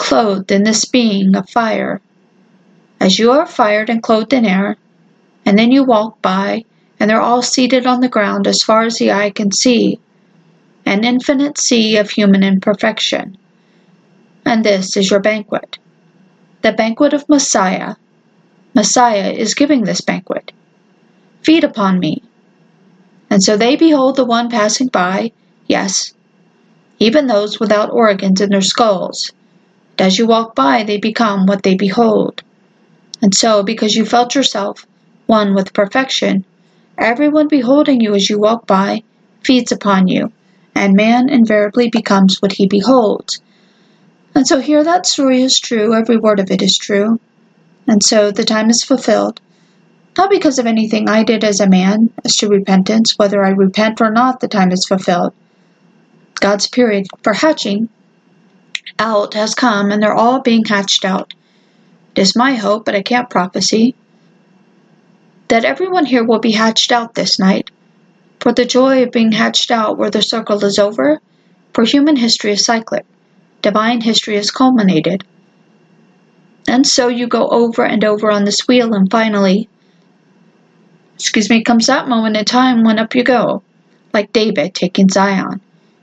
clothed 0.00 0.50
in 0.50 0.62
this 0.62 0.86
being 0.86 1.36
of 1.36 1.48
fire. 1.50 2.00
As 2.98 3.18
you 3.18 3.32
are 3.32 3.46
fired 3.46 3.90
and 3.90 4.02
clothed 4.02 4.32
in 4.32 4.46
air, 4.46 4.78
and 5.44 5.58
then 5.58 5.70
you 5.70 5.84
walk 5.84 6.22
by, 6.22 6.64
and 6.98 7.08
they're 7.08 7.20
all 7.20 7.42
seated 7.42 7.86
on 7.86 8.00
the 8.00 8.08
ground 8.08 8.46
as 8.46 8.62
far 8.62 8.84
as 8.84 8.96
the 8.96 9.12
eye 9.12 9.28
can 9.28 9.52
see, 9.52 10.00
an 10.86 11.04
infinite 11.04 11.58
sea 11.58 11.98
of 11.98 12.10
human 12.10 12.42
imperfection. 12.42 13.36
And 14.46 14.64
this 14.64 14.96
is 14.96 15.10
your 15.10 15.20
banquet, 15.20 15.78
the 16.62 16.72
banquet 16.72 17.12
of 17.12 17.28
Messiah. 17.28 17.96
Messiah 18.74 19.30
is 19.30 19.54
giving 19.54 19.84
this 19.84 20.00
banquet. 20.00 20.50
Feed 21.42 21.62
upon 21.62 22.00
me. 22.00 22.22
And 23.28 23.42
so 23.42 23.58
they 23.58 23.76
behold 23.76 24.16
the 24.16 24.24
one 24.24 24.48
passing 24.48 24.88
by, 24.88 25.32
yes, 25.66 26.14
even 26.98 27.26
those 27.26 27.60
without 27.60 27.90
organs 27.90 28.40
in 28.40 28.48
their 28.48 28.62
skulls. 28.62 29.32
As 30.00 30.18
you 30.18 30.26
walk 30.26 30.54
by, 30.54 30.82
they 30.82 30.96
become 30.96 31.44
what 31.44 31.62
they 31.62 31.74
behold. 31.74 32.42
And 33.20 33.34
so, 33.34 33.62
because 33.62 33.94
you 33.94 34.06
felt 34.06 34.34
yourself 34.34 34.86
one 35.26 35.54
with 35.54 35.74
perfection, 35.74 36.46
everyone 36.96 37.48
beholding 37.48 38.00
you 38.00 38.14
as 38.14 38.30
you 38.30 38.38
walk 38.38 38.66
by 38.66 39.02
feeds 39.44 39.72
upon 39.72 40.08
you, 40.08 40.32
and 40.74 40.94
man 40.94 41.28
invariably 41.28 41.90
becomes 41.90 42.40
what 42.40 42.52
he 42.52 42.66
beholds. 42.66 43.42
And 44.34 44.46
so 44.46 44.58
here 44.58 44.82
that 44.82 45.04
story 45.04 45.42
is 45.42 45.60
true, 45.60 45.92
every 45.94 46.16
word 46.16 46.40
of 46.40 46.50
it 46.50 46.62
is 46.62 46.78
true. 46.78 47.20
And 47.86 48.02
so 48.02 48.30
the 48.30 48.44
time 48.44 48.70
is 48.70 48.82
fulfilled, 48.82 49.42
not 50.16 50.30
because 50.30 50.58
of 50.58 50.64
anything 50.64 51.10
I 51.10 51.24
did 51.24 51.44
as 51.44 51.60
a 51.60 51.68
man, 51.68 52.10
as 52.24 52.36
to 52.36 52.48
repentance, 52.48 53.18
whether 53.18 53.44
I 53.44 53.50
repent 53.50 54.00
or 54.00 54.10
not, 54.10 54.40
the 54.40 54.48
time 54.48 54.72
is 54.72 54.86
fulfilled. 54.86 55.34
God's 56.36 56.68
period 56.68 57.06
for 57.22 57.34
hatching 57.34 57.90
out 58.98 59.34
has 59.34 59.54
come, 59.54 59.90
and 59.90 60.02
they're 60.02 60.14
all 60.14 60.40
being 60.40 60.64
hatched 60.64 61.04
out. 61.04 61.34
It 62.14 62.22
is 62.22 62.36
my 62.36 62.54
hope, 62.54 62.84
but 62.84 62.94
I 62.94 63.02
can't 63.02 63.30
prophesy, 63.30 63.94
that 65.48 65.64
everyone 65.64 66.06
here 66.06 66.24
will 66.24 66.38
be 66.38 66.52
hatched 66.52 66.92
out 66.92 67.14
this 67.14 67.38
night. 67.38 67.70
For 68.40 68.52
the 68.52 68.64
joy 68.64 69.02
of 69.02 69.12
being 69.12 69.32
hatched 69.32 69.70
out 69.70 69.98
where 69.98 70.10
the 70.10 70.22
circle 70.22 70.64
is 70.64 70.78
over, 70.78 71.20
for 71.74 71.84
human 71.84 72.16
history 72.16 72.52
is 72.52 72.64
cyclic, 72.64 73.04
divine 73.62 74.00
history 74.00 74.36
is 74.36 74.50
culminated. 74.50 75.24
And 76.68 76.86
so 76.86 77.08
you 77.08 77.26
go 77.26 77.48
over 77.48 77.84
and 77.84 78.04
over 78.04 78.30
on 78.30 78.44
this 78.44 78.66
wheel, 78.66 78.94
and 78.94 79.10
finally, 79.10 79.68
excuse 81.14 81.50
me, 81.50 81.62
comes 81.62 81.86
that 81.86 82.08
moment 82.08 82.36
in 82.36 82.44
time 82.44 82.84
when 82.84 82.98
up 82.98 83.14
you 83.14 83.24
go, 83.24 83.62
like 84.12 84.32
David 84.32 84.74
taking 84.74 85.08
Zion, 85.08 85.60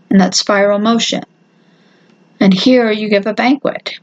in 0.10 0.17
that 0.17 0.36
spiral 0.36 0.79
motion. 0.79 1.24
And 2.39 2.53
here 2.53 2.91
you 2.91 3.10
give 3.10 3.25
a 3.25 3.34
banquet. 3.34 4.00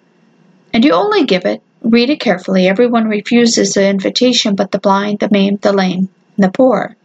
And 0.73 0.85
you 0.85 0.93
only 0.93 1.25
give 1.25 1.45
it 1.45 1.63
Read 1.85 2.09
it 2.09 2.21
carefully. 2.21 2.67
Everyone 2.67 3.09
refuses 3.09 3.75
the 3.75 3.87
invitation 3.87 4.55
but 4.55 4.73
the 4.73 4.79
blind, 4.79 5.19
the 5.19 5.29
maimed, 5.31 5.61
the 5.61 5.73
lame, 5.75 6.09
and 6.37 6.45
the 6.45 6.51
poor. 6.51 6.97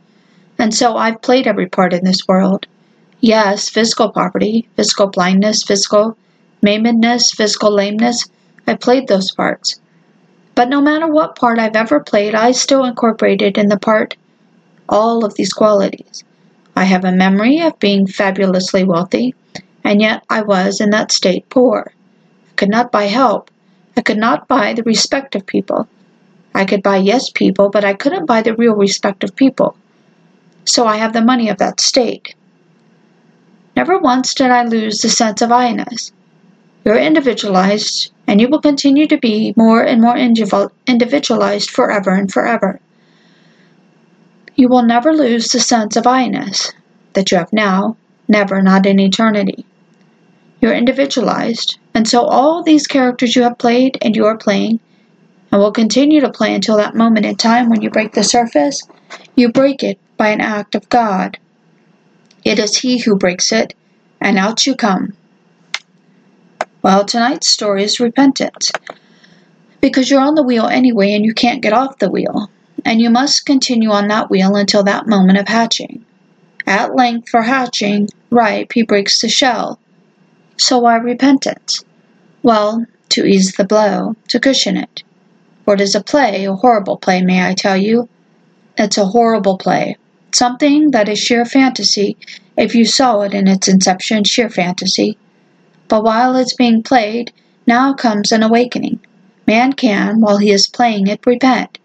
And 0.57 0.73
so 0.73 0.95
I've 0.95 1.21
played 1.21 1.47
every 1.47 1.67
part 1.67 1.93
in 1.93 2.05
this 2.05 2.25
world. 2.25 2.65
Yes, 3.19 3.67
physical 3.67 4.09
poverty, 4.09 4.69
physical 4.77 5.07
blindness, 5.07 5.63
physical 5.63 6.17
maimedness, 6.63 7.35
physical 7.35 7.71
lameness. 7.71 8.29
I 8.67 8.75
played 8.75 9.09
those 9.09 9.31
parts. 9.31 9.81
But 10.55 10.69
no 10.69 10.79
matter 10.79 11.07
what 11.07 11.35
part 11.35 11.59
I've 11.59 11.75
ever 11.75 11.99
played, 11.99 12.33
I 12.33 12.53
still 12.53 12.85
incorporated 12.85 13.57
in 13.57 13.67
the 13.67 13.77
part 13.77 14.15
all 14.87 15.25
of 15.25 15.35
these 15.35 15.51
qualities. 15.51 16.23
I 16.77 16.85
have 16.85 17.03
a 17.03 17.11
memory 17.11 17.59
of 17.59 17.77
being 17.79 18.07
fabulously 18.07 18.85
wealthy, 18.85 19.35
and 19.83 20.01
yet 20.01 20.23
I 20.29 20.41
was 20.41 20.81
in 20.81 20.89
that 20.91 21.11
state 21.11 21.49
poor. 21.49 21.93
I 22.51 22.53
could 22.55 22.69
not 22.69 22.91
buy 22.91 23.05
help, 23.05 23.51
I 23.95 24.01
could 24.01 24.17
not 24.17 24.47
buy 24.47 24.73
the 24.73 24.83
respect 24.83 25.35
of 25.35 25.45
people. 25.45 25.87
I 26.53 26.65
could 26.65 26.81
buy 26.81 26.97
yes 26.97 27.29
people, 27.29 27.69
but 27.69 27.85
I 27.85 27.93
couldn't 27.93 28.25
buy 28.25 28.41
the 28.41 28.55
real 28.55 28.75
respect 28.75 29.23
of 29.23 29.35
people. 29.35 29.75
So 30.65 30.85
I 30.85 30.97
have 30.97 31.13
the 31.13 31.21
money 31.21 31.49
of 31.49 31.57
that 31.57 31.79
state. 31.79 32.35
Never 33.75 33.97
once 33.97 34.33
did 34.33 34.51
I 34.51 34.63
lose 34.63 34.99
the 34.99 35.09
sense 35.09 35.41
of 35.41 35.51
I-ness. 35.51 36.11
You're 36.83 36.97
individualized, 36.97 38.11
and 38.27 38.41
you 38.41 38.47
will 38.49 38.61
continue 38.61 39.07
to 39.07 39.17
be 39.17 39.53
more 39.55 39.83
and 39.83 40.01
more 40.01 40.17
individualized 40.17 41.69
forever 41.69 42.11
and 42.11 42.31
forever. 42.31 42.79
You 44.55 44.69
will 44.69 44.83
never 44.83 45.13
lose 45.13 45.49
the 45.49 45.59
sense 45.59 45.95
of 45.95 46.07
I-ness 46.07 46.73
that 47.13 47.31
you 47.31 47.37
have 47.37 47.53
now, 47.53 47.95
never, 48.27 48.61
not 48.61 48.85
in 48.85 48.99
eternity. 48.99 49.65
You're 50.61 50.73
individualized, 50.73 51.79
and 51.93 52.07
so 52.07 52.23
all 52.23 52.63
these 52.63 52.85
characters 52.85 53.35
you 53.35 53.43
have 53.43 53.57
played 53.57 53.97
and 54.01 54.15
you 54.15 54.25
are 54.25 54.37
playing, 54.37 54.79
and 55.51 55.61
will 55.61 55.71
continue 55.71 56.19
to 56.19 56.31
play 56.31 56.53
until 56.53 56.75
that 56.77 56.95
moment 56.95 57.25
in 57.25 57.37
time 57.37 57.69
when 57.69 57.81
you 57.81 57.89
break 57.89 58.13
the 58.13 58.23
surface, 58.23 58.85
you 59.35 59.51
break 59.51 59.83
it 59.83 59.99
by 60.17 60.29
an 60.29 60.41
act 60.41 60.75
of 60.75 60.89
God. 60.89 61.37
It 62.43 62.59
is 62.59 62.77
He 62.77 62.99
who 62.99 63.15
breaks 63.15 63.53
it, 63.53 63.73
and 64.19 64.37
out 64.37 64.67
you 64.67 64.75
come. 64.75 65.13
Well, 66.81 67.05
tonight's 67.05 67.49
story 67.49 67.83
is 67.83 67.99
repentance. 67.99 68.71
Because 69.79 70.09
you're 70.09 70.21
on 70.21 70.35
the 70.35 70.43
wheel 70.43 70.65
anyway 70.65 71.13
and 71.13 71.25
you 71.25 71.33
can't 71.33 71.61
get 71.61 71.73
off 71.73 71.99
the 71.99 72.11
wheel, 72.11 72.51
and 72.83 72.99
you 72.99 73.09
must 73.09 73.45
continue 73.45 73.91
on 73.91 74.09
that 74.09 74.29
wheel 74.29 74.57
until 74.57 74.83
that 74.83 75.07
moment 75.07 75.37
of 75.37 75.47
hatching. 75.47 76.03
At 76.67 76.95
length, 76.95 77.29
for 77.29 77.43
hatching, 77.43 78.09
ripe, 78.29 78.73
he 78.73 78.83
breaks 78.83 79.21
the 79.21 79.29
shell 79.29 79.79
so 80.59 80.79
why 80.79 80.95
repentance? 80.97 81.83
Well, 82.43 82.85
to 83.09 83.25
ease 83.25 83.53
the 83.53 83.63
blow, 83.63 84.15
to 84.27 84.39
cushion 84.39 84.77
it. 84.77 85.03
For 85.65 85.73
it 85.73 85.81
is 85.81 85.95
a 85.95 86.03
play, 86.03 86.45
a 86.45 86.53
horrible 86.53 86.97
play, 86.97 87.21
may 87.21 87.47
I 87.47 87.53
tell 87.53 87.77
you? 87.77 88.09
It's 88.77 88.97
a 88.97 89.05
horrible 89.05 89.57
play. 89.57 89.97
Something 90.31 90.91
that 90.91 91.09
is 91.09 91.19
sheer 91.19 91.45
fantasy, 91.45 92.17
if 92.55 92.75
you 92.75 92.85
saw 92.85 93.21
it 93.21 93.33
in 93.33 93.47
its 93.47 93.67
inception, 93.67 94.23
sheer 94.23 94.49
fantasy. 94.49 95.17
But 95.87 96.03
while 96.03 96.35
it's 96.35 96.53
being 96.53 96.83
played, 96.83 97.31
now 97.65 97.93
comes 97.93 98.31
an 98.31 98.43
awakening. 98.43 98.99
Man 99.47 99.73
can, 99.73 100.21
while 100.21 100.37
he 100.37 100.51
is 100.51 100.67
playing 100.67 101.07
it, 101.07 101.25
repent. 101.25 101.79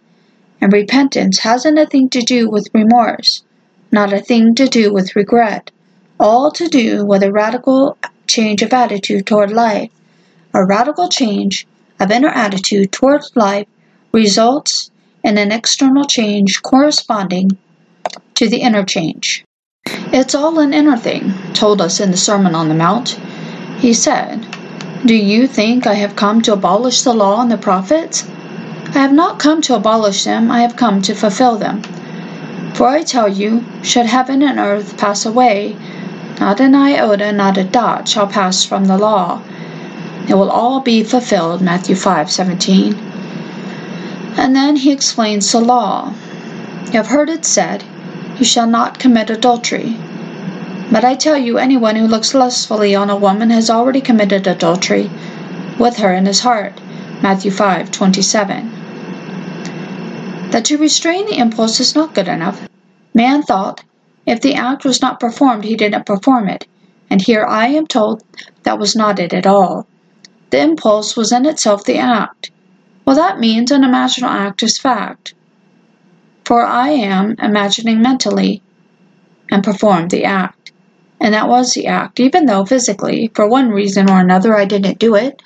And 0.61 0.73
repentance 0.73 1.39
hasn't 1.39 1.79
a 1.79 1.87
thing 1.87 2.11
to 2.11 2.21
do 2.21 2.51
with 2.51 2.69
remorse, 2.75 3.43
not 3.91 4.13
a 4.13 4.21
thing 4.21 4.55
to 4.57 4.67
do 4.67 4.93
with 4.93 5.17
regret, 5.17 5.71
all 6.19 6.51
to 6.53 6.69
do 6.69 7.05
with 7.05 7.23
a 7.23 7.33
radical 7.33 7.97
change 8.27 8.63
of 8.63 8.73
attitude 8.73 9.27
toward 9.27 9.53
life. 9.53 9.91
A 10.53 10.65
radical 10.65 11.09
change 11.09 11.67
of 12.01 12.11
inner 12.11 12.29
attitude 12.29 12.93
towards 12.93 13.35
life 13.35 13.67
results 14.13 14.91
in 15.23 15.39
an 15.39 15.53
external 15.53 16.05
change 16.05 16.63
corresponding 16.63 17.57
to 18.35 18.49
the 18.49 18.59
inner 18.59 18.85
change. 18.85 19.45
It's 20.13 20.35
all 20.35 20.59
an 20.61 20.73
inner 20.73 20.97
thing, 20.97 21.33
told 21.53 21.81
us 21.81 22.01
in 22.01 22.11
the 22.11 22.17
Sermon 22.17 22.55
on 22.55 22.69
the 22.69 22.75
Mount. 22.75 23.19
He 23.79 23.93
said, 23.93 24.47
Do 25.05 25.15
you 25.15 25.47
think 25.47 25.87
I 25.87 25.95
have 25.95 26.17
come 26.17 26.41
to 26.43 26.53
abolish 26.53 27.03
the 27.03 27.13
law 27.13 27.43
and 27.43 27.51
the 27.51 27.59
prophets? 27.59 28.25
I 28.95 28.99
have 28.99 29.13
not 29.13 29.41
come 29.41 29.61
to 29.63 29.75
abolish 29.75 30.25
them, 30.25 30.51
I 30.51 30.61
have 30.61 30.77
come 30.77 31.03
to 31.03 31.15
fulfill 31.15 31.57
them. 31.57 31.83
For 32.75 32.87
I 32.89 33.03
tell 33.03 33.29
you, 33.29 33.65
should 33.83 34.07
heaven 34.07 34.43
and 34.43 34.59
earth 34.59 34.97
pass 34.97 35.27
away, 35.27 35.77
not 36.41 36.61
an 36.61 36.75
iota, 36.75 37.33
not 37.33 37.57
a 37.57 37.65
dot 37.65 38.09
shall 38.09 38.27
pass 38.27 38.65
from 38.65 38.87
the 38.87 38.99
law. 38.99 39.41
It 40.29 40.35
will 40.35 40.51
all 40.51 40.81
be 40.81 41.05
fulfilled, 41.05 41.61
Matthew 41.61 41.95
5:17. 41.95 42.97
And 44.37 44.57
then 44.57 44.77
he 44.77 44.91
explains 44.91 45.53
the 45.53 45.61
law. 45.61 46.13
You 46.87 46.93
have 46.93 47.09
heard 47.09 47.31
it 47.31 47.45
said, 47.45 47.85
You 48.39 48.45
shall 48.45 48.67
not 48.67 48.99
commit 48.99 49.31
adultery. 49.31 49.97
But 50.91 51.05
I 51.05 51.15
tell 51.15 51.37
you, 51.37 51.59
anyone 51.59 51.97
who 51.97 52.07
looks 52.07 52.35
lustfully 52.35 52.95
on 52.95 53.11
a 53.11 53.17
woman 53.17 53.51
has 53.51 53.71
already 53.71 54.01
committed 54.01 54.47
adultery 54.47 55.11
with 55.79 55.97
her 55.99 56.13
in 56.13 56.27
his 56.27 56.41
heart. 56.41 56.81
Matthew 57.23 57.51
5:27. 57.51 58.71
That 60.51 60.65
to 60.67 60.79
restrain 60.79 61.27
the 61.27 61.39
impulse 61.39 61.81
is 61.81 61.95
not 61.95 62.15
good 62.15 62.29
enough. 62.29 62.61
Man 63.15 63.43
thought 63.43 63.83
if 64.27 64.41
the 64.41 64.55
act 64.55 64.85
was 64.85 65.03
not 65.03 65.21
performed, 65.21 65.65
he 65.65 65.77
didn't 65.77 66.07
perform 66.07 66.49
it. 66.49 66.67
And 67.11 67.21
here 67.21 67.45
I 67.45 67.69
am 67.69 67.87
told 67.87 68.23
that 68.63 68.79
was 68.79 68.97
not 68.97 69.19
it 69.19 69.35
at 69.35 69.47
all. 69.47 69.87
The 70.51 70.61
impulse 70.61 71.17
was 71.17 71.33
in 71.33 71.47
itself 71.47 71.85
the 71.85 71.99
act. 71.99 72.51
Well, 73.05 73.17
that 73.17 73.39
means 73.39 73.71
an 73.71 73.83
imaginal 73.83 74.31
act 74.31 74.63
is 74.63 74.79
fact. 74.79 75.35
For 76.45 76.65
I 76.65 76.91
am 76.91 77.37
imagining 77.39 78.01
mentally 78.01 78.63
and 79.51 79.63
performed 79.63 80.11
the 80.11 80.25
act. 80.25 80.73
And 81.21 81.35
that 81.35 81.49
was 81.49 81.75
the 81.75 81.87
act, 81.87 82.21
even 82.21 82.47
though 82.47 82.65
physically, 82.65 83.31
for 83.35 83.49
one 83.49 83.71
reason 83.71 84.11
or 84.11 84.21
another, 84.21 84.55
I 84.55 84.65
didn't 84.65 84.99
do 84.99 85.15
it. 85.15 85.43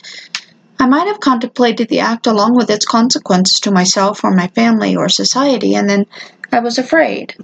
I 0.80 0.86
might 0.86 1.08
have 1.08 1.20
contemplated 1.20 1.88
the 1.88 2.00
act 2.00 2.26
along 2.26 2.54
with 2.54 2.70
its 2.70 2.86
consequences 2.86 3.60
to 3.60 3.70
myself 3.70 4.22
or 4.22 4.30
my 4.30 4.48
family 4.48 4.94
or 4.96 5.08
society, 5.08 5.74
and 5.74 5.90
then 5.90 6.06
I 6.52 6.60
was 6.60 6.78
afraid. 6.78 7.34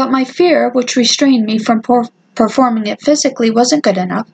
But 0.00 0.10
my 0.10 0.24
fear, 0.24 0.70
which 0.70 0.96
restrained 0.96 1.44
me 1.44 1.58
from 1.58 1.82
per- 1.82 2.08
performing 2.34 2.86
it 2.86 3.02
physically, 3.02 3.50
wasn't 3.50 3.84
good 3.84 3.98
enough. 3.98 4.26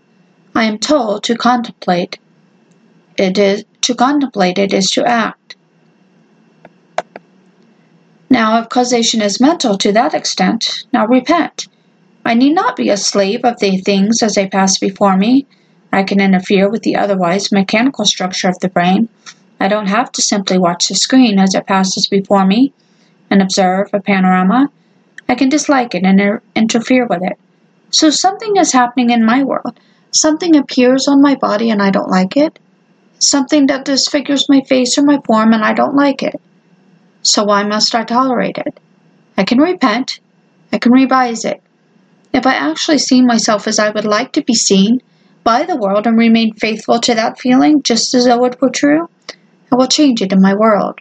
I 0.54 0.62
am 0.62 0.78
told 0.78 1.24
to 1.24 1.34
contemplate. 1.34 2.20
It 3.18 3.36
is 3.36 3.64
to 3.80 3.96
contemplate 3.96 4.58
it 4.58 4.72
is 4.72 4.88
to 4.92 5.04
act. 5.04 5.56
Now, 8.30 8.60
if 8.60 8.68
causation 8.68 9.20
is 9.20 9.40
mental 9.40 9.76
to 9.78 9.90
that 9.90 10.14
extent, 10.14 10.84
now 10.92 11.04
repent. 11.04 11.66
I 12.24 12.34
need 12.34 12.54
not 12.54 12.76
be 12.76 12.88
a 12.88 12.96
slave 12.96 13.40
of 13.42 13.58
the 13.58 13.78
things 13.78 14.22
as 14.22 14.36
they 14.36 14.46
pass 14.46 14.78
before 14.78 15.16
me. 15.16 15.46
I 15.92 16.04
can 16.04 16.20
interfere 16.20 16.70
with 16.70 16.84
the 16.84 16.94
otherwise 16.94 17.50
mechanical 17.50 18.04
structure 18.04 18.48
of 18.48 18.60
the 18.60 18.68
brain. 18.68 19.08
I 19.58 19.66
don't 19.66 19.88
have 19.88 20.12
to 20.12 20.22
simply 20.22 20.58
watch 20.58 20.86
the 20.86 20.94
screen 20.94 21.40
as 21.40 21.56
it 21.56 21.66
passes 21.66 22.06
before 22.06 22.46
me 22.46 22.72
and 23.32 23.42
observe 23.42 23.90
a 23.92 23.98
panorama. 23.98 24.70
I 25.28 25.34
can 25.34 25.48
dislike 25.48 25.94
it 25.94 26.04
and 26.04 26.20
inter- 26.20 26.42
interfere 26.54 27.06
with 27.06 27.22
it. 27.22 27.38
So 27.90 28.10
something 28.10 28.56
is 28.56 28.72
happening 28.72 29.10
in 29.10 29.24
my 29.24 29.42
world. 29.42 29.78
Something 30.10 30.56
appears 30.56 31.08
on 31.08 31.20
my 31.20 31.34
body 31.34 31.70
and 31.70 31.82
I 31.82 31.90
don't 31.90 32.10
like 32.10 32.36
it. 32.36 32.58
Something 33.18 33.66
that 33.66 33.84
disfigures 33.84 34.48
my 34.48 34.60
face 34.62 34.98
or 34.98 35.02
my 35.02 35.20
form 35.26 35.52
and 35.52 35.64
I 35.64 35.72
don't 35.72 35.96
like 35.96 36.22
it. 36.22 36.40
So 37.22 37.44
why 37.44 37.64
must 37.64 37.94
I 37.94 38.04
tolerate 38.04 38.58
it? 38.58 38.78
I 39.36 39.44
can 39.44 39.58
repent. 39.58 40.20
I 40.72 40.78
can 40.78 40.92
revise 40.92 41.44
it. 41.44 41.62
If 42.32 42.46
I 42.46 42.54
actually 42.54 42.98
see 42.98 43.22
myself 43.22 43.66
as 43.66 43.78
I 43.78 43.90
would 43.90 44.04
like 44.04 44.32
to 44.32 44.42
be 44.42 44.54
seen 44.54 45.00
by 45.42 45.64
the 45.64 45.76
world 45.76 46.06
and 46.06 46.18
remain 46.18 46.54
faithful 46.54 47.00
to 47.00 47.14
that 47.14 47.38
feeling 47.38 47.82
just 47.82 48.14
as 48.14 48.26
though 48.26 48.44
it 48.44 48.60
were 48.60 48.70
true, 48.70 49.08
I 49.72 49.76
will 49.76 49.86
change 49.86 50.22
it 50.22 50.32
in 50.32 50.40
my 50.42 50.54
world. 50.54 51.00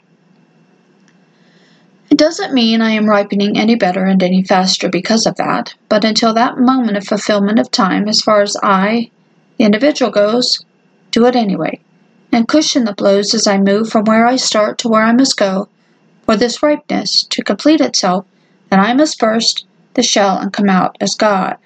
It 2.15 2.19
doesn't 2.19 2.53
mean 2.53 2.81
I 2.81 2.91
am 2.91 3.09
ripening 3.09 3.57
any 3.57 3.75
better 3.75 4.05
and 4.05 4.23
any 4.23 4.41
faster 4.41 4.87
because 4.87 5.25
of 5.25 5.35
that, 5.35 5.75
but 5.89 6.05
until 6.05 6.33
that 6.33 6.57
moment 6.57 6.95
of 6.95 7.05
fulfillment 7.05 7.59
of 7.59 7.69
time, 7.69 8.07
as 8.07 8.21
far 8.21 8.41
as 8.41 8.55
I, 8.63 9.11
the 9.57 9.65
individual, 9.65 10.11
goes, 10.11 10.63
do 11.11 11.25
it 11.25 11.35
anyway, 11.35 11.81
and 12.31 12.47
cushion 12.47 12.85
the 12.85 12.93
blows 12.93 13.33
as 13.33 13.47
I 13.47 13.57
move 13.57 13.89
from 13.89 14.05
where 14.05 14.25
I 14.25 14.37
start 14.37 14.77
to 14.77 14.87
where 14.87 15.03
I 15.03 15.11
must 15.11 15.35
go. 15.35 15.67
For 16.23 16.37
this 16.37 16.63
ripeness 16.63 17.23
to 17.23 17.43
complete 17.43 17.81
itself, 17.81 18.25
then 18.69 18.79
I 18.79 18.93
must 18.93 19.19
burst 19.19 19.65
the 19.95 20.01
shell 20.01 20.37
and 20.37 20.53
come 20.53 20.69
out 20.69 20.95
as 21.01 21.15
God. 21.15 21.57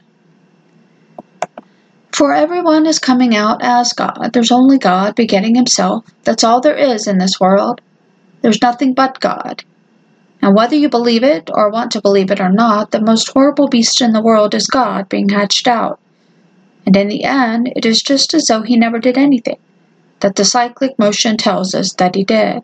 For 2.12 2.34
everyone 2.34 2.88
is 2.88 2.98
coming 2.98 3.36
out 3.36 3.62
as 3.62 3.94
God. 3.94 4.32
There's 4.34 4.52
only 4.52 4.80
God 4.80 5.14
begetting 5.14 5.54
Himself. 5.54 6.08
That's 6.24 6.44
all 6.44 6.60
there 6.60 6.76
is 6.76 7.06
in 7.06 7.20
this 7.20 7.40
world. 7.40 7.82
There's 8.42 8.64
nothing 8.64 8.96
but 8.96 9.20
God. 9.20 9.64
And 10.42 10.56
whether 10.56 10.76
you 10.76 10.90
believe 10.90 11.24
it 11.24 11.50
or 11.54 11.70
want 11.70 11.92
to 11.92 12.02
believe 12.02 12.32
it 12.32 12.40
or 12.40 12.50
not, 12.50 12.92
the 12.92 13.02
most 13.02 13.30
horrible 13.30 13.68
beast 13.68 14.02
in 14.02 14.14
the 14.14 14.22
world 14.22 14.56
is 14.56 14.68
God 14.68 15.10
being 15.10 15.30
hatched 15.30 15.68
out. 15.68 16.00
And 16.86 16.96
in 16.96 17.10
the 17.10 17.26
end, 17.26 17.72
it 17.76 17.86
is 17.86 18.02
just 18.02 18.34
as 18.34 18.46
though 18.46 18.62
he 18.62 18.78
never 18.78 19.00
did 19.00 19.18
anything, 19.18 19.60
that 20.22 20.36
the 20.36 20.46
cyclic 20.46 20.98
motion 20.98 21.36
tells 21.36 21.76
us 21.76 21.94
that 21.94 22.16
he 22.16 22.24
did. 22.24 22.64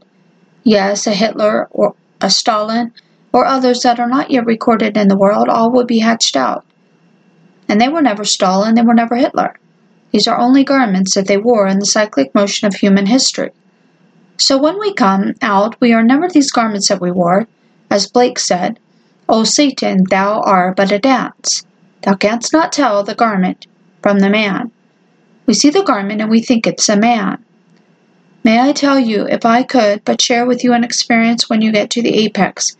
Yes, 0.63 1.05
a 1.05 1.12
Hitler 1.12 1.67
or 1.72 1.96
a 2.22 2.29
Stalin 2.29 2.94
or 3.34 3.46
others 3.46 3.82
that 3.82 4.00
are 4.00 4.08
not 4.08 4.32
yet 4.32 4.46
recorded 4.46 4.96
in 4.96 5.10
the 5.10 5.17
world 5.17 5.50
all 5.50 5.72
would 5.74 5.88
be 5.88 6.00
hatched 6.00 6.38
out. 6.38 6.65
And 7.67 7.82
they 7.82 7.89
were 7.89 8.02
never 8.02 8.23
Stalin, 8.23 8.76
they 8.76 8.82
were 8.82 8.93
never 8.93 9.15
Hitler. 9.15 9.56
These 10.12 10.28
are 10.28 10.39
only 10.39 10.63
garments 10.63 11.13
that 11.15 11.28
they 11.28 11.38
wore 11.38 11.67
in 11.67 11.80
the 11.80 11.86
cyclic 11.86 12.34
motion 12.34 12.67
of 12.67 12.76
human 12.76 13.06
history. 13.06 13.52
So 14.38 14.58
when 14.58 14.80
we 14.80 14.93
come 14.93 15.34
out, 15.41 15.80
we 15.82 15.91
are 15.91 16.04
never 16.04 16.30
these 16.30 16.52
garments 16.52 16.88
that 16.88 17.02
we 17.02 17.12
wore, 17.12 17.47
as 17.89 18.08
Blake 18.08 18.39
said, 18.39 18.80
O 19.28 19.43
Satan, 19.43 20.04
thou 20.10 20.41
art 20.41 20.76
but 20.76 20.91
a 20.91 21.00
dance. 21.00 21.63
Thou 22.04 22.15
canst 22.15 22.54
not 22.54 22.71
tell 22.71 23.04
the 23.04 23.15
garment 23.15 23.67
from 24.02 24.19
the 24.19 24.30
man. 24.30 24.71
We 25.45 25.54
see 25.54 25.69
the 25.69 25.84
garment 25.84 26.21
and 26.21 26.30
we 26.30 26.41
think 26.41 26.67
it's 26.67 26.89
a 26.89 26.95
man. 26.95 27.43
May 28.43 28.60
I 28.60 28.74
tell 28.74 29.00
you, 29.00 29.26
if 29.28 29.45
I 29.45 29.63
could 29.63 30.06
but 30.06 30.21
share 30.21 30.45
with 30.45 30.63
you 30.63 30.74
an 30.74 30.84
experience 30.84 31.50
when 31.50 31.62
you 31.62 31.71
get 31.71 31.89
to 31.91 32.02
the 32.02 32.15
apex, 32.15 32.78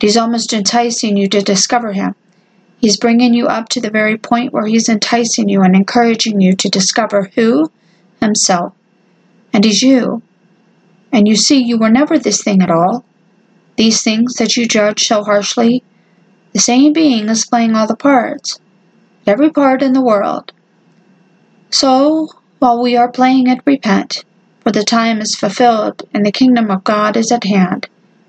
it 0.00 0.06
is 0.06 0.16
almost 0.16 0.52
enticing 0.52 1.16
you 1.16 1.28
to 1.28 1.40
discover 1.40 1.92
him. 1.92 2.14
He's 2.78 2.96
bringing 2.96 3.34
you 3.34 3.46
up 3.46 3.68
to 3.70 3.80
the 3.80 3.90
very 3.90 4.16
point 4.16 4.52
where 4.52 4.66
he's 4.66 4.88
enticing 4.88 5.48
you 5.48 5.62
and 5.62 5.74
encouraging 5.74 6.40
you 6.40 6.54
to 6.56 6.68
discover 6.68 7.30
who? 7.34 7.72
Himself. 8.20 8.74
And 9.52 9.64
he's 9.64 9.82
you. 9.82 10.22
And 11.10 11.26
you 11.26 11.34
see, 11.36 11.62
you 11.62 11.78
were 11.78 11.90
never 11.90 12.18
this 12.18 12.42
thing 12.42 12.62
at 12.62 12.70
all 12.70 13.04
these 13.76 14.02
things 14.02 14.34
that 14.34 14.56
you 14.56 14.66
judge 14.66 15.06
so 15.06 15.24
harshly, 15.24 15.82
the 16.52 16.60
same 16.60 16.92
being 16.92 17.28
is 17.28 17.46
playing 17.46 17.74
all 17.74 17.86
the 17.86 17.96
parts, 17.96 18.60
every 19.26 19.50
part 19.50 19.82
in 19.82 19.92
the 19.92 20.00
world. 20.00 20.52
So, 21.70 22.28
while 22.60 22.80
we 22.80 22.96
are 22.96 23.10
playing 23.10 23.48
it, 23.48 23.60
repent, 23.64 24.24
for 24.60 24.70
the 24.70 24.84
time 24.84 25.20
is 25.20 25.34
fulfilled 25.34 26.02
and 26.14 26.24
the 26.24 26.30
kingdom 26.30 26.70
of 26.70 26.84
God 26.84 27.16
is 27.16 27.32
at 27.32 27.44
hand. 27.44 27.88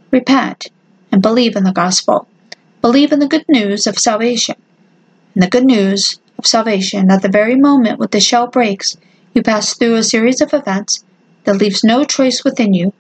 Repent 0.10 0.72
and 1.12 1.22
believe 1.22 1.56
in 1.56 1.64
the 1.64 1.72
gospel. 1.72 2.28
Believe 2.82 3.12
in 3.12 3.20
the 3.20 3.28
good 3.28 3.46
news 3.48 3.86
of 3.86 4.00
salvation. 4.00 4.56
And 5.34 5.44
the 5.44 5.50
good 5.50 5.66
news 5.66 6.20
of 6.40 6.48
salvation, 6.48 7.12
at 7.12 7.22
the 7.22 7.30
very 7.30 7.56
moment 7.56 8.00
when 8.00 8.10
the 8.12 8.20
shell 8.20 8.48
breaks, 8.48 8.98
you 9.34 9.44
pass 9.44 9.78
through 9.78 9.96
a 9.96 10.04
series 10.04 10.42
of 10.42 10.54
events 10.54 11.04
that 11.44 11.58
leaves 11.58 11.84
no 11.84 12.04
trace 12.04 12.44
within 12.44 12.74
you 12.74 12.94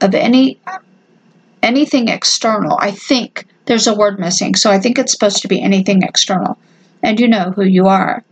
of 0.00 0.14
any 0.14 0.60
anything 1.62 2.08
external. 2.08 2.78
I 2.80 2.90
think 2.90 3.46
there's 3.66 3.86
a 3.86 3.94
word 3.94 4.18
missing, 4.18 4.54
so 4.54 4.70
I 4.70 4.78
think 4.78 4.98
it's 4.98 5.12
supposed 5.12 5.42
to 5.42 5.48
be 5.48 5.60
anything 5.62 6.02
external. 6.02 6.58
And 7.02 7.18
you 7.20 7.28
know 7.28 7.52
who 7.52 7.64
you 7.64 7.86
are. 7.86 8.24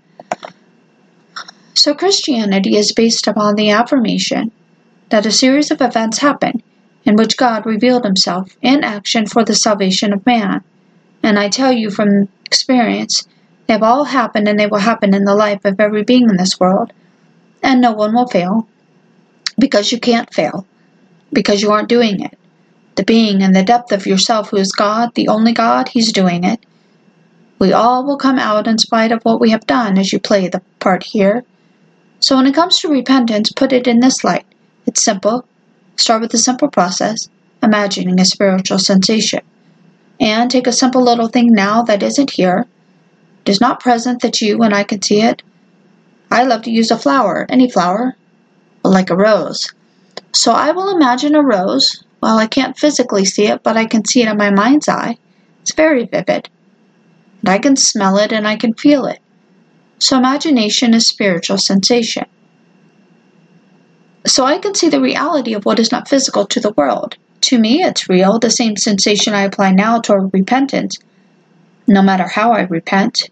So 1.75 1.95
Christianity 1.95 2.77
is 2.77 2.93
based 2.93 3.27
upon 3.27 3.55
the 3.55 3.71
affirmation 3.71 4.51
that 5.11 5.27
a 5.27 5.33
series 5.33 5.71
of 5.71 5.81
events 5.81 6.19
happen 6.19 6.63
in 7.05 7.17
which 7.17 7.37
God 7.37 7.65
revealed 7.65 8.05
himself 8.05 8.57
in 8.61 8.85
action 8.85 9.27
for 9.27 9.45
the 9.45 9.55
salvation 9.55 10.13
of 10.13 10.27
man. 10.27 10.63
And 11.23 11.39
I 11.39 11.49
tell 11.49 11.73
you 11.73 11.91
from 11.91 12.29
experience, 12.45 13.27
they 13.67 13.75
have 13.75 13.83
all 13.83 14.05
happened 14.05 14.49
and 14.49 14.59
they 14.59 14.67
will 14.67 14.79
happen 14.79 15.15
in 15.15 15.25
the 15.25 15.35
life 15.35 15.65
of 15.65 15.81
every 15.81 16.03
being 16.03 16.29
in 16.29 16.37
this 16.37 16.59
world. 16.59 16.93
And 17.63 17.81
no 17.81 17.93
one 17.93 18.15
will 18.15 18.27
fail 18.27 18.69
because 19.59 19.93
you 19.93 20.01
can't 20.01 20.33
fail 20.33 20.67
because 21.33 21.63
you 21.63 21.71
aren't 21.71 21.89
doing 21.89 22.21
it. 22.21 22.39
The 22.97 23.05
being 23.05 23.43
and 23.43 23.55
the 23.55 23.63
depth 23.63 23.93
of 23.93 24.07
yourself 24.07 24.51
who 24.51 24.57
is 24.57 24.73
God, 24.73 25.15
the 25.15 25.29
only 25.29 25.53
God, 25.53 25.89
He's 25.89 26.13
doing 26.13 26.45
it. 26.45 26.65
We 27.59 27.73
all 27.73 28.05
will 28.05 28.17
come 28.17 28.39
out 28.39 28.67
in 28.67 28.79
spite 28.79 29.13
of 29.13 29.23
what 29.23 29.41
we 29.41 29.51
have 29.51 29.67
done 29.67 29.99
as 29.99 30.13
you 30.13 30.21
play 30.21 30.49
the 30.49 30.63
part 30.79 31.03
here. 31.03 31.45
So 32.21 32.37
when 32.37 32.47
it 32.47 32.55
comes 32.55 32.81
to 32.81 32.89
repentance, 32.89 33.53
put 33.53 33.73
it 33.73 33.87
in 33.87 34.01
this 34.01 34.25
light. 34.25 34.47
It's 34.87 35.03
simple. 35.03 35.45
Start 35.97 36.23
with 36.23 36.35
a 36.35 36.39
simple 36.39 36.69
process, 36.69 37.29
imagining 37.63 38.21
a 38.21 38.25
spiritual 38.25 38.79
sensation. 38.79 39.41
And 40.21 40.51
take 40.51 40.67
a 40.67 40.73
simple 40.73 41.03
little 41.03 41.29
thing 41.29 41.53
now 41.53 41.83
that 41.83 42.03
isn't 42.03 42.31
here. 42.31 42.67
It 43.45 43.51
is 43.51 43.61
not 43.61 43.81
present 43.81 44.23
that 44.23 44.41
you 44.41 44.63
and 44.63 44.75
I 44.75 44.85
can 44.85 45.01
see 45.03 45.23
it. 45.23 45.43
I 46.31 46.45
love 46.45 46.63
to 46.63 46.71
use 46.71 46.91
a 46.91 46.99
flower, 46.99 47.47
any 47.49 47.71
flower, 47.71 48.17
like 48.85 49.11
a 49.11 49.17
rose. 49.17 49.73
So 50.39 50.53
I 50.53 50.71
will 50.71 50.95
imagine 50.95 51.35
a 51.35 51.43
rose. 51.43 52.05
Well, 52.21 52.39
I 52.39 52.47
can't 52.47 52.79
physically 52.79 53.25
see 53.25 53.49
it, 53.49 53.65
but 53.65 53.77
I 53.77 53.87
can 53.87 54.05
see 54.05 54.23
it 54.23 54.29
in 54.29 54.37
my 54.37 54.53
mind's 54.53 54.89
eye. 54.89 55.19
It's 55.63 55.75
very 55.75 56.07
vivid. 56.07 56.49
And 57.41 57.49
I 57.49 57.59
can 57.59 57.75
smell 57.75 58.19
it 58.19 58.33
and 58.33 58.47
I 58.47 58.55
can 58.55 58.73
feel 58.75 59.07
it. 59.07 59.19
So 59.99 60.17
imagination 60.17 60.95
is 60.95 61.09
spiritual 61.09 61.59
sensation. 61.59 62.27
So 64.29 64.45
I 64.45 64.59
can 64.59 64.77
see 64.77 64.89
the 64.89 65.01
reality 65.01 65.55
of 65.55 65.65
what 65.65 65.81
is 65.81 65.91
not 65.91 66.09
physical 66.09 66.47
to 66.47 66.61
the 66.61 66.75
world. 66.77 67.17
To 67.41 67.59
me, 67.59 67.83
it's 67.83 68.09
real, 68.09 68.39
the 68.39 68.49
same 68.49 68.77
sensation 68.77 69.35
I 69.35 69.43
apply 69.43 69.73
now 69.73 69.99
toward 69.99 70.33
repentance, 70.33 71.01
no 71.89 72.01
matter 72.01 72.29
how 72.29 72.53
I 72.53 72.61
repent. 72.61 73.29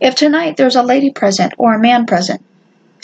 If 0.00 0.14
tonight 0.14 0.56
there's 0.56 0.76
a 0.76 0.82
lady 0.82 1.10
present 1.10 1.52
or 1.58 1.74
a 1.74 1.78
man 1.78 2.06
present 2.06 2.42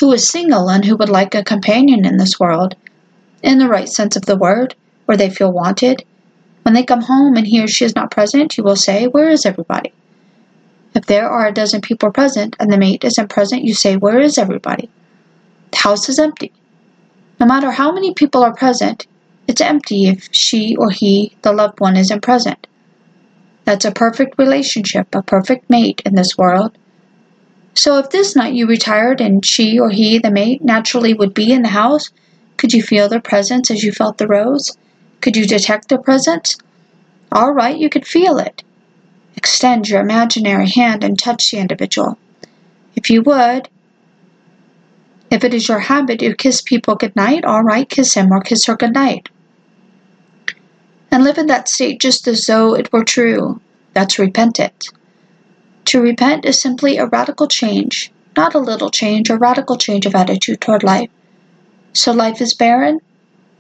who 0.01 0.13
is 0.13 0.29
single 0.29 0.71
and 0.71 0.85
who 0.85 0.97
would 0.97 1.11
like 1.11 1.35
a 1.35 1.45
companion 1.45 2.07
in 2.07 2.17
this 2.17 2.41
world, 2.41 2.75
in 3.43 3.59
the 3.59 3.69
right 3.69 3.89
sense 3.89 4.17
of 4.17 4.25
the 4.25 4.37
word, 4.37 4.75
where 5.05 5.17
they 5.17 5.29
feel 5.29 5.53
wanted. 5.53 6.03
When 6.63 6.75
they 6.75 6.85
come 6.85 7.03
home 7.03 7.37
and 7.37 7.47
he 7.47 7.63
or 7.63 7.69
she 7.69 7.85
is 7.85 7.95
not 7.95 8.11
present, 8.11 8.57
you 8.57 8.65
will 8.65 8.77
say, 8.77 9.07
Where 9.07 9.29
is 9.29 9.45
everybody? 9.45 9.93
If 10.95 11.07
there 11.07 11.29
are 11.29 11.47
a 11.47 11.53
dozen 11.53 11.83
people 11.83 12.11
present 12.11 12.57
and 12.59 12.73
the 12.73 12.79
mate 12.79 13.05
isn't 13.05 13.29
present, 13.29 13.63
you 13.65 13.75
say, 13.75 13.97
Where 13.97 14.19
is 14.19 14.39
everybody? 14.39 14.89
The 15.71 15.79
house 15.79 16.09
is 16.09 16.19
empty. 16.19 16.53
No 17.39 17.47
matter 17.47 17.71
how 17.71 17.93
many 17.93 18.15
people 18.15 18.43
are 18.43 18.55
present, 18.55 19.07
it's 19.47 19.61
empty 19.61 20.09
if 20.09 20.29
she 20.33 20.77
or 20.77 20.91
he, 20.91 21.37
the 21.43 21.53
loved 21.53 21.81
one, 21.81 21.97
isn't 21.97 22.23
present. 22.23 22.67
That's 23.65 23.85
a 23.85 23.93
perfect 23.93 24.39
relationship, 24.39 25.15
a 25.15 25.23
perfect 25.23 25.69
mate 25.69 26.03
in 26.07 26.15
this 26.15 26.39
world. 26.39 26.77
So 27.75 27.99
if 27.99 28.11
this 28.11 28.37
night 28.37 28.55
you 28.55 28.67
retired 28.67 29.21
and 29.21 29.45
she 29.45 29.79
or 29.79 29.91
he, 29.91 30.19
the 30.19 30.31
mate, 30.31 30.63
naturally 30.63 31.15
would 31.15 31.35
be 31.35 31.53
in 31.53 31.63
the 31.63 31.69
house, 31.69 32.11
could 32.57 32.73
you 32.73 32.83
feel 32.83 33.09
their 33.09 33.21
presence 33.21 33.71
as 33.71 33.83
you 33.83 33.93
felt 33.93 34.19
the 34.19 34.27
rose? 34.27 34.77
Could 35.21 35.37
you 35.37 35.47
detect 35.47 35.89
their 35.89 35.99
presence? 35.99 36.57
All 37.33 37.53
right, 37.53 37.77
you 37.77 37.89
could 37.89 38.07
feel 38.07 38.39
it. 38.39 38.63
Extend 39.37 39.89
your 39.89 40.01
imaginary 40.01 40.69
hand 40.69 41.05
and 41.05 41.19
touch 41.19 41.51
the 41.51 41.59
individual. 41.59 42.19
If 42.97 43.09
you 43.09 43.23
would, 43.23 43.69
if 45.31 45.45
it 45.45 45.55
is 45.55 45.69
your 45.69 45.79
habit 45.79 46.19
to 46.19 46.35
kiss 46.35 46.61
people 46.61 46.97
good 46.97 47.15
night, 47.15 47.45
all 47.45 47.63
right, 47.63 47.89
kiss 47.89 48.15
him 48.15 48.33
or 48.33 48.41
kiss 48.41 48.67
her 48.67 48.77
good 48.77 48.93
night. 48.93 49.29
And 51.11 51.25
live 51.25 51.39
in 51.39 51.47
that 51.47 51.69
state 51.69 52.01
just 52.01 52.27
as 52.27 52.47
though 52.47 52.75
it 52.75 52.93
were 52.93 53.05
true. 53.05 53.61
That's 53.95 54.19
repentance. 54.19 54.91
To 55.87 56.01
repent 56.01 56.45
is 56.45 56.61
simply 56.61 56.99
a 56.99 57.07
radical 57.07 57.49
change, 57.49 58.13
not 58.37 58.55
a 58.55 58.59
little 58.59 58.91
change, 58.91 59.31
a 59.31 59.37
radical 59.37 59.77
change 59.77 60.07
of 60.07 60.15
attitude 60.15 60.61
toward 60.61 60.83
life. 60.85 61.11
So 61.93 62.13
life 62.13 62.41
is 62.41 62.55
barren? 62.55 63.01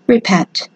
Repent. 0.06 0.68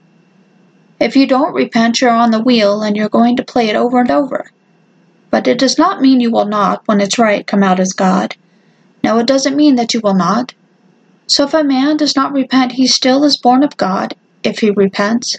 If 1.00 1.16
you 1.16 1.26
don't 1.26 1.54
repent, 1.54 2.00
you're 2.00 2.11
on 2.11 2.30
the 2.30 2.42
wheel 2.42 2.83
and 2.83 2.96
you're 2.96 3.09
going 3.09 3.37
to 3.37 3.44
play 3.44 3.68
it 3.68 3.76
over 3.76 4.00
and 4.00 4.11
over. 4.11 4.50
But 5.30 5.46
it 5.46 5.59
does 5.59 5.78
not 5.78 6.00
mean 6.00 6.20
you 6.20 6.30
will 6.30 6.46
not, 6.46 6.87
when 6.87 7.00
it's 7.00 7.18
right, 7.18 7.46
come 7.46 7.62
out 7.62 7.80
as 7.80 7.92
God. 7.92 8.37
No, 9.02 9.18
it 9.18 9.26
doesn't 9.26 9.57
mean 9.57 9.74
that 9.76 9.92
you 9.92 10.00
will 10.02 10.14
not. 10.14 10.54
So 11.26 11.44
if 11.44 11.54
a 11.54 11.64
man 11.64 11.96
does 11.96 12.16
not 12.16 12.33
repent, 12.33 12.72
he 12.72 12.87
still 12.87 13.24
is 13.24 13.37
born 13.37 13.62
of 13.62 13.76
God, 13.76 14.14
if 14.42 14.61
he 14.61 14.70
repents. 14.70 15.38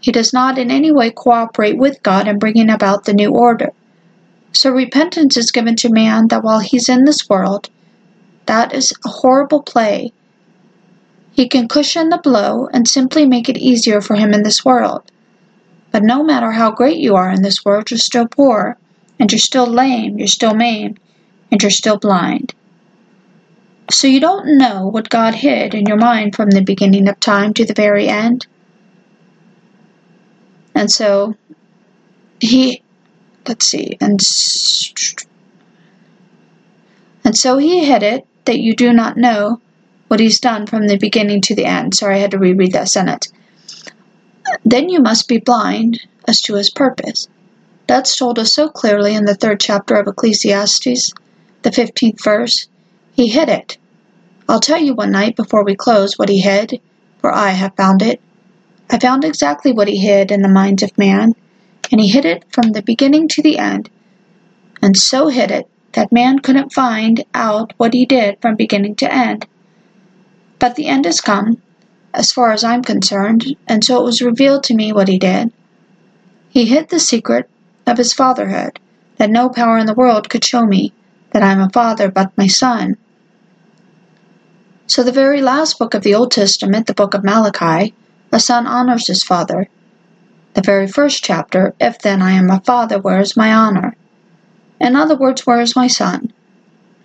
He 0.00 0.12
does 0.12 0.32
not 0.32 0.58
in 0.58 0.70
any 0.70 0.92
way 0.92 1.10
cooperate 1.10 1.78
with 1.78 2.02
God 2.02 2.28
in 2.28 2.38
bringing 2.38 2.70
about 2.70 3.04
the 3.04 3.14
new 3.14 3.30
order. 3.30 3.72
So 4.56 4.70
repentance 4.70 5.36
is 5.36 5.50
given 5.50 5.76
to 5.76 5.92
man 5.92 6.28
that 6.28 6.42
while 6.42 6.60
he's 6.60 6.88
in 6.88 7.04
this 7.04 7.28
world, 7.28 7.68
that 8.46 8.72
is 8.72 8.90
a 9.04 9.08
horrible 9.10 9.62
play. 9.62 10.14
He 11.32 11.46
can 11.46 11.68
cushion 11.68 12.08
the 12.08 12.16
blow 12.16 12.66
and 12.72 12.88
simply 12.88 13.26
make 13.26 13.50
it 13.50 13.58
easier 13.58 14.00
for 14.00 14.16
him 14.16 14.32
in 14.32 14.44
this 14.44 14.64
world. 14.64 15.02
But 15.90 16.04
no 16.04 16.24
matter 16.24 16.52
how 16.52 16.70
great 16.70 16.96
you 16.96 17.16
are 17.16 17.30
in 17.30 17.42
this 17.42 17.66
world, 17.66 17.90
you're 17.90 17.98
still 17.98 18.26
poor, 18.26 18.78
and 19.18 19.30
you're 19.30 19.38
still 19.38 19.66
lame, 19.66 20.18
you're 20.18 20.26
still 20.26 20.54
maimed, 20.54 21.00
and 21.50 21.62
you're 21.62 21.70
still 21.70 21.98
blind. 21.98 22.54
So 23.90 24.06
you 24.06 24.20
don't 24.20 24.56
know 24.56 24.88
what 24.88 25.10
God 25.10 25.34
hid 25.34 25.74
in 25.74 25.84
your 25.84 25.98
mind 25.98 26.34
from 26.34 26.48
the 26.48 26.62
beginning 26.62 27.08
of 27.08 27.20
time 27.20 27.52
to 27.54 27.66
the 27.66 27.74
very 27.74 28.08
end. 28.08 28.46
And 30.74 30.90
so 30.90 31.34
he, 32.40 32.82
let's 33.48 33.66
see, 33.66 33.96
and, 34.00 34.20
and 37.24 37.36
so 37.36 37.58
he 37.58 37.84
hid 37.84 38.02
it 38.02 38.26
that 38.44 38.60
you 38.60 38.74
do 38.74 38.92
not 38.92 39.16
know 39.16 39.60
what 40.08 40.20
he's 40.20 40.40
done 40.40 40.66
from 40.66 40.86
the 40.86 40.98
beginning 40.98 41.40
to 41.42 41.54
the 41.54 41.64
end. 41.64 41.94
Sorry, 41.94 42.16
I 42.16 42.18
had 42.18 42.30
to 42.32 42.38
reread 42.38 42.72
that 42.72 42.88
sentence. 42.88 43.32
Then 44.64 44.88
you 44.88 45.00
must 45.00 45.28
be 45.28 45.38
blind 45.38 46.00
as 46.28 46.40
to 46.42 46.54
his 46.54 46.70
purpose. 46.70 47.28
That's 47.86 48.16
told 48.16 48.38
us 48.38 48.52
so 48.52 48.68
clearly 48.68 49.14
in 49.14 49.24
the 49.24 49.34
third 49.34 49.60
chapter 49.60 49.94
of 49.94 50.06
Ecclesiastes, 50.06 51.12
the 51.62 51.70
15th 51.70 52.22
verse. 52.22 52.68
He 53.12 53.28
hid 53.28 53.48
it. 53.48 53.78
I'll 54.48 54.60
tell 54.60 54.80
you 54.80 54.94
one 54.94 55.10
night 55.10 55.36
before 55.36 55.64
we 55.64 55.74
close 55.74 56.18
what 56.18 56.28
he 56.28 56.40
hid, 56.40 56.80
for 57.20 57.32
I 57.32 57.50
have 57.50 57.74
found 57.76 58.02
it. 58.02 58.20
I 58.88 58.98
found 58.98 59.24
exactly 59.24 59.72
what 59.72 59.88
he 59.88 59.96
hid 59.96 60.30
in 60.30 60.42
the 60.42 60.48
minds 60.48 60.82
of 60.82 60.96
man, 60.96 61.34
and 61.90 62.00
he 62.00 62.08
hid 62.08 62.24
it 62.24 62.44
from 62.52 62.72
the 62.72 62.82
beginning 62.82 63.28
to 63.28 63.42
the 63.42 63.58
end, 63.58 63.90
and 64.82 64.96
so 64.96 65.28
hid 65.28 65.50
it 65.50 65.68
that 65.92 66.12
man 66.12 66.38
couldn't 66.38 66.72
find 66.72 67.24
out 67.34 67.72
what 67.76 67.94
he 67.94 68.04
did 68.04 68.40
from 68.40 68.54
beginning 68.54 68.94
to 68.96 69.12
end. 69.12 69.46
But 70.58 70.74
the 70.74 70.86
end 70.86 71.04
has 71.04 71.20
come, 71.20 71.62
as 72.12 72.32
far 72.32 72.52
as 72.52 72.64
I'm 72.64 72.82
concerned, 72.82 73.56
and 73.66 73.84
so 73.84 74.00
it 74.00 74.04
was 74.04 74.22
revealed 74.22 74.64
to 74.64 74.74
me 74.74 74.92
what 74.92 75.08
he 75.08 75.18
did. 75.18 75.52
He 76.48 76.66
hid 76.66 76.88
the 76.88 77.00
secret 77.00 77.48
of 77.86 77.98
his 77.98 78.12
fatherhood, 78.12 78.78
that 79.16 79.30
no 79.30 79.48
power 79.48 79.78
in 79.78 79.86
the 79.86 79.94
world 79.94 80.28
could 80.28 80.44
show 80.44 80.66
me 80.66 80.92
that 81.32 81.42
I 81.42 81.52
am 81.52 81.60
a 81.60 81.70
father 81.70 82.10
but 82.10 82.36
my 82.36 82.46
son. 82.46 82.96
So, 84.86 85.02
the 85.02 85.12
very 85.12 85.42
last 85.42 85.78
book 85.78 85.94
of 85.94 86.02
the 86.02 86.14
Old 86.14 86.30
Testament, 86.30 86.86
the 86.86 86.94
book 86.94 87.12
of 87.12 87.24
Malachi, 87.24 87.92
a 88.32 88.40
son 88.40 88.66
honors 88.66 89.08
his 89.08 89.22
father. 89.22 89.68
The 90.56 90.62
very 90.62 90.86
first 90.88 91.22
chapter, 91.22 91.74
If 91.78 91.98
then 91.98 92.22
I 92.22 92.32
am 92.32 92.48
a 92.48 92.60
father, 92.60 92.98
where 92.98 93.20
is 93.20 93.36
my 93.36 93.52
honor? 93.52 93.94
In 94.80 94.96
other 94.96 95.14
words, 95.14 95.46
where 95.46 95.60
is 95.60 95.76
my 95.76 95.86
son? 95.86 96.32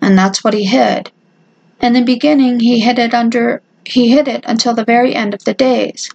And 0.00 0.16
that's 0.16 0.42
what 0.42 0.54
he 0.54 0.64
hid. 0.64 1.10
In 1.78 1.92
the 1.92 2.02
beginning, 2.02 2.60
he 2.60 2.80
hid 2.80 2.98
it 2.98 3.12
under 3.12 3.60
he 3.84 4.08
hid 4.08 4.26
it 4.26 4.44
until 4.46 4.72
the 4.72 4.86
very 4.86 5.14
end 5.14 5.34
of 5.34 5.44
the 5.44 5.52
days. 5.52 6.10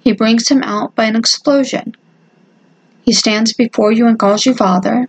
He 0.00 0.10
brings 0.10 0.48
him 0.48 0.64
out 0.64 0.96
by 0.96 1.04
an 1.04 1.14
explosion. 1.14 1.94
He 3.04 3.12
stands 3.12 3.52
before 3.52 3.92
you 3.92 4.08
and 4.08 4.18
calls 4.18 4.44
you 4.44 4.52
Father. 4.52 5.08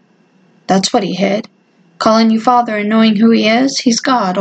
That's 0.68 0.94
what 0.94 1.02
he 1.02 1.16
hid. 1.16 1.50
Calling 1.98 2.30
you 2.30 2.40
Father 2.40 2.78
and 2.78 2.90
knowing 2.90 3.16
who 3.16 3.32
he 3.32 3.48
is, 3.48 3.80
he's 3.80 4.00
God, 4.00 4.38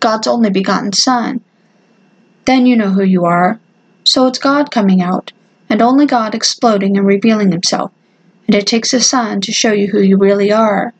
God's 0.00 0.26
only 0.26 0.48
begotten 0.48 0.94
Son. 0.94 1.42
Then 2.46 2.64
you 2.64 2.76
know 2.76 2.92
who 2.92 3.04
you 3.04 3.26
are. 3.26 3.60
So 4.04 4.26
it's 4.26 4.38
God 4.38 4.70
coming 4.70 5.02
out, 5.02 5.30
and 5.68 5.82
only 5.82 6.06
God 6.06 6.34
exploding 6.34 6.96
and 6.96 7.06
revealing 7.06 7.50
himself. 7.50 7.90
And 8.46 8.54
it 8.54 8.66
takes 8.66 8.92
a 8.92 9.00
Son 9.00 9.40
to 9.42 9.52
show 9.52 9.72
you 9.72 9.88
who 9.88 10.00
you 10.00 10.18
really 10.18 10.52
are. 10.52 10.92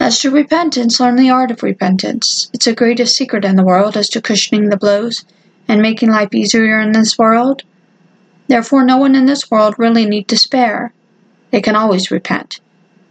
As 0.00 0.18
to 0.20 0.30
repentance, 0.30 1.00
learn 1.00 1.16
the 1.16 1.30
art 1.30 1.50
of 1.50 1.62
repentance. 1.62 2.50
It's 2.52 2.66
the 2.66 2.74
greatest 2.74 3.16
secret 3.16 3.44
in 3.44 3.56
the 3.56 3.64
world 3.64 3.96
as 3.96 4.08
to 4.10 4.20
cushioning 4.20 4.68
the 4.68 4.76
blows 4.76 5.24
and 5.68 5.80
making 5.80 6.10
life 6.10 6.34
easier 6.34 6.78
in 6.80 6.92
this 6.92 7.16
world. 7.16 7.62
Therefore, 8.48 8.84
no 8.84 8.98
one 8.98 9.14
in 9.14 9.26
this 9.26 9.50
world 9.50 9.76
really 9.78 10.04
need 10.04 10.26
despair. 10.26 10.92
They 11.50 11.62
can 11.62 11.76
always 11.76 12.10
repent. 12.10 12.60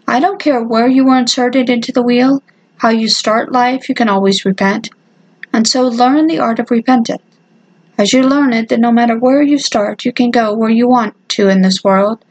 I 0.08 0.20
don't 0.20 0.40
care 0.40 0.62
where 0.62 0.88
you 0.88 1.06
were 1.06 1.18
inserted 1.18 1.70
into 1.70 1.92
the 1.92 2.04
wheel, 2.04 2.44
how 2.78 2.90
you 2.90 3.08
start 3.08 3.52
life, 3.52 3.88
you 3.90 3.96
can 3.96 4.10
always 4.10 4.46
repent. 4.46 4.90
And 5.52 5.68
so 5.68 5.88
learn 5.88 6.28
the 6.28 6.40
art 6.40 6.60
of 6.60 6.70
repentance. 6.70 7.24
As 7.98 8.12
you 8.12 8.24
learn 8.24 8.54
it, 8.54 8.70
that 8.70 8.80
no 8.80 8.92
matter 8.92 9.18
where 9.18 9.42
you 9.42 9.60
start, 9.60 10.04
you 10.04 10.12
can 10.12 10.32
go 10.32 10.54
where 10.54 10.70
you 10.70 10.88
want 10.88 11.16
to 11.30 11.48
in 11.48 11.62
this 11.62 11.84
world. 11.84 12.26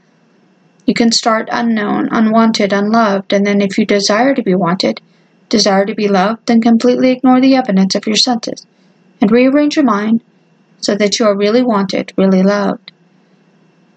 You 0.86 0.94
can 0.94 1.12
start 1.12 1.48
unknown, 1.52 2.08
unwanted, 2.10 2.72
unloved, 2.72 3.32
and 3.32 3.46
then 3.46 3.60
if 3.60 3.78
you 3.78 3.86
desire 3.86 4.34
to 4.34 4.42
be 4.42 4.54
wanted, 4.54 5.00
desire 5.48 5.86
to 5.86 5.94
be 5.94 6.08
loved, 6.08 6.46
then 6.46 6.60
completely 6.60 7.10
ignore 7.10 7.40
the 7.40 7.54
evidence 7.54 7.94
of 7.94 8.06
your 8.06 8.16
senses 8.16 8.66
and 9.20 9.30
rearrange 9.30 9.76
your 9.76 9.84
mind 9.84 10.22
so 10.78 10.96
that 10.96 11.18
you 11.18 11.26
are 11.26 11.36
really 11.36 11.62
wanted, 11.62 12.12
really 12.16 12.42
loved. 12.42 12.90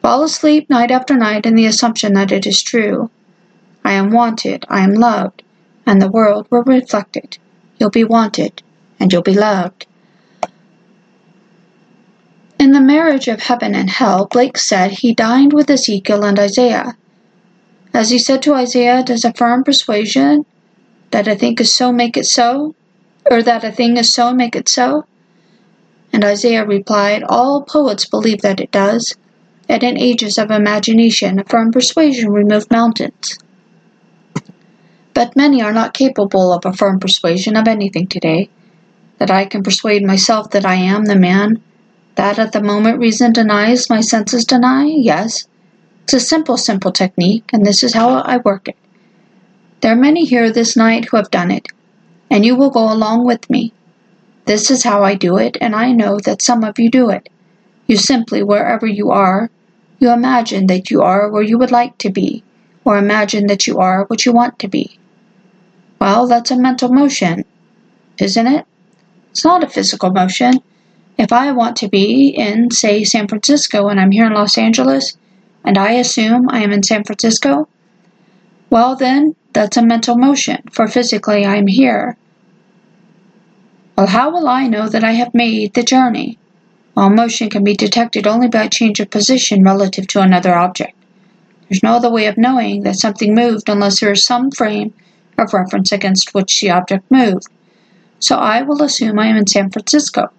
Fall 0.03 0.23
asleep 0.23 0.69
night 0.69 0.91
after 0.91 1.15
night 1.15 1.47
in 1.47 1.55
the 1.55 1.65
assumption 1.65 2.13
that 2.13 2.31
it 2.31 2.45
is 2.45 2.61
true. 2.61 3.09
I 3.83 3.93
am 3.93 4.11
wanted, 4.11 4.65
I 4.69 4.81
am 4.81 4.93
loved, 4.93 5.41
and 5.87 5.99
the 5.99 6.11
world 6.11 6.45
will 6.51 6.63
reflect 6.63 7.17
it. 7.17 7.39
You'll 7.79 7.89
be 7.89 8.03
wanted, 8.03 8.61
and 8.99 9.11
you'll 9.11 9.23
be 9.23 9.33
loved. 9.33 9.87
In 12.65 12.71
the 12.71 12.81
marriage 12.81 13.27
of 13.27 13.41
heaven 13.41 13.75
and 13.75 13.91
hell, 13.91 14.25
Blake 14.25 14.57
said 14.57 14.89
he 14.89 15.13
dined 15.13 15.53
with 15.53 15.69
Ezekiel 15.69 16.25
and 16.25 16.39
Isaiah. 16.39 16.97
As 17.93 18.09
he 18.09 18.17
said 18.17 18.41
to 18.41 18.55
Isaiah, 18.55 19.03
does 19.03 19.23
a 19.23 19.33
firm 19.33 19.63
persuasion 19.63 20.47
that 21.11 21.27
a 21.27 21.35
thing 21.35 21.59
is 21.59 21.71
so 21.71 21.91
make 21.91 22.17
it 22.17 22.25
so? 22.25 22.73
Or 23.29 23.43
that 23.43 23.63
a 23.63 23.71
thing 23.71 23.97
is 23.97 24.11
so 24.11 24.33
make 24.33 24.55
it 24.55 24.67
so? 24.67 25.05
And 26.11 26.25
Isaiah 26.25 26.65
replied, 26.65 27.21
All 27.29 27.61
poets 27.61 28.07
believe 28.07 28.41
that 28.41 28.59
it 28.59 28.71
does, 28.71 29.13
and 29.69 29.83
in 29.83 29.95
ages 29.99 30.39
of 30.39 30.49
imagination 30.49 31.37
a 31.37 31.43
firm 31.43 31.71
persuasion 31.71 32.31
removed 32.31 32.71
mountains. 32.71 33.37
But 35.13 35.35
many 35.35 35.61
are 35.61 35.71
not 35.71 35.93
capable 35.93 36.51
of 36.51 36.65
a 36.65 36.73
firm 36.73 36.99
persuasion 36.99 37.57
of 37.57 37.67
anything 37.67 38.07
today. 38.07 38.49
That 39.19 39.29
I 39.29 39.45
can 39.45 39.61
persuade 39.61 40.03
myself 40.03 40.49
that 40.49 40.65
I 40.65 40.73
am 40.73 41.05
the 41.05 41.15
man, 41.15 41.61
that 42.15 42.39
at 42.39 42.51
the 42.51 42.63
moment 42.63 42.99
reason 42.99 43.33
denies, 43.33 43.89
my 43.89 44.01
senses 44.01 44.45
deny? 44.45 44.85
Yes. 44.85 45.47
It's 46.03 46.13
a 46.13 46.19
simple, 46.19 46.57
simple 46.57 46.91
technique, 46.91 47.49
and 47.51 47.65
this 47.65 47.83
is 47.83 47.93
how 47.93 48.09
I 48.19 48.37
work 48.37 48.67
it. 48.67 48.77
There 49.81 49.91
are 49.91 49.97
many 49.97 50.25
here 50.25 50.51
this 50.51 50.75
night 50.77 51.05
who 51.05 51.17
have 51.17 51.31
done 51.31 51.51
it, 51.51 51.67
and 52.29 52.45
you 52.45 52.55
will 52.55 52.69
go 52.69 52.91
along 52.91 53.25
with 53.25 53.49
me. 53.49 53.73
This 54.45 54.69
is 54.69 54.83
how 54.83 55.03
I 55.03 55.15
do 55.15 55.37
it, 55.37 55.57
and 55.59 55.75
I 55.75 55.91
know 55.91 56.19
that 56.19 56.41
some 56.41 56.63
of 56.63 56.79
you 56.79 56.89
do 56.89 57.09
it. 57.09 57.29
You 57.87 57.97
simply, 57.97 58.43
wherever 58.43 58.85
you 58.85 59.11
are, 59.11 59.49
you 59.99 60.11
imagine 60.11 60.67
that 60.67 60.91
you 60.91 61.01
are 61.01 61.29
where 61.29 61.43
you 61.43 61.57
would 61.57 61.71
like 61.71 61.97
to 61.99 62.09
be, 62.09 62.43
or 62.83 62.97
imagine 62.97 63.47
that 63.47 63.65
you 63.67 63.79
are 63.79 64.05
what 64.05 64.25
you 64.25 64.31
want 64.31 64.59
to 64.59 64.67
be. 64.67 64.99
Well, 65.99 66.27
that's 66.27 66.51
a 66.51 66.57
mental 66.57 66.91
motion, 66.91 67.45
isn't 68.19 68.47
it? 68.47 68.65
It's 69.31 69.43
not 69.43 69.63
a 69.63 69.69
physical 69.69 70.11
motion. 70.11 70.61
If 71.17 71.31
I 71.31 71.51
want 71.51 71.77
to 71.77 71.87
be 71.87 72.29
in, 72.29 72.71
say, 72.71 73.03
San 73.03 73.27
Francisco 73.27 73.87
and 73.87 73.99
I'm 73.99 74.11
here 74.11 74.25
in 74.25 74.33
Los 74.33 74.57
Angeles, 74.57 75.17
and 75.63 75.77
I 75.77 75.93
assume 75.93 76.49
I 76.49 76.61
am 76.61 76.71
in 76.71 76.83
San 76.83 77.03
Francisco, 77.03 77.67
well, 78.69 78.95
then 78.95 79.35
that's 79.53 79.77
a 79.77 79.85
mental 79.85 80.17
motion, 80.17 80.61
for 80.71 80.87
physically 80.87 81.45
I 81.45 81.55
am 81.55 81.67
here. 81.67 82.17
Well, 83.97 84.07
how 84.07 84.29
will 84.29 84.49
I 84.49 84.67
know 84.67 84.89
that 84.89 85.05
I 85.05 85.13
have 85.13 85.33
made 85.33 85.73
the 85.73 85.83
journey? 85.83 86.37
Well, 86.95 87.09
motion 87.09 87.49
can 87.49 87.63
be 87.63 87.75
detected 87.75 88.27
only 88.27 88.49
by 88.49 88.63
a 88.63 88.69
change 88.69 88.99
of 88.99 89.09
position 89.09 89.63
relative 89.63 90.07
to 90.07 90.21
another 90.21 90.53
object. 90.53 90.93
There's 91.69 91.83
no 91.83 91.93
other 91.93 92.11
way 92.11 92.25
of 92.27 92.37
knowing 92.37 92.83
that 92.83 92.97
something 92.97 93.33
moved 93.33 93.69
unless 93.69 94.01
there 94.01 94.11
is 94.11 94.25
some 94.25 94.51
frame 94.51 94.93
of 95.37 95.53
reference 95.53 95.91
against 95.91 96.33
which 96.33 96.59
the 96.59 96.71
object 96.71 97.09
moved. 97.09 97.47
So 98.19 98.37
I 98.37 98.61
will 98.61 98.81
assume 98.81 99.17
I 99.17 99.27
am 99.27 99.37
in 99.37 99.47
San 99.47 99.71
Francisco. 99.71 100.29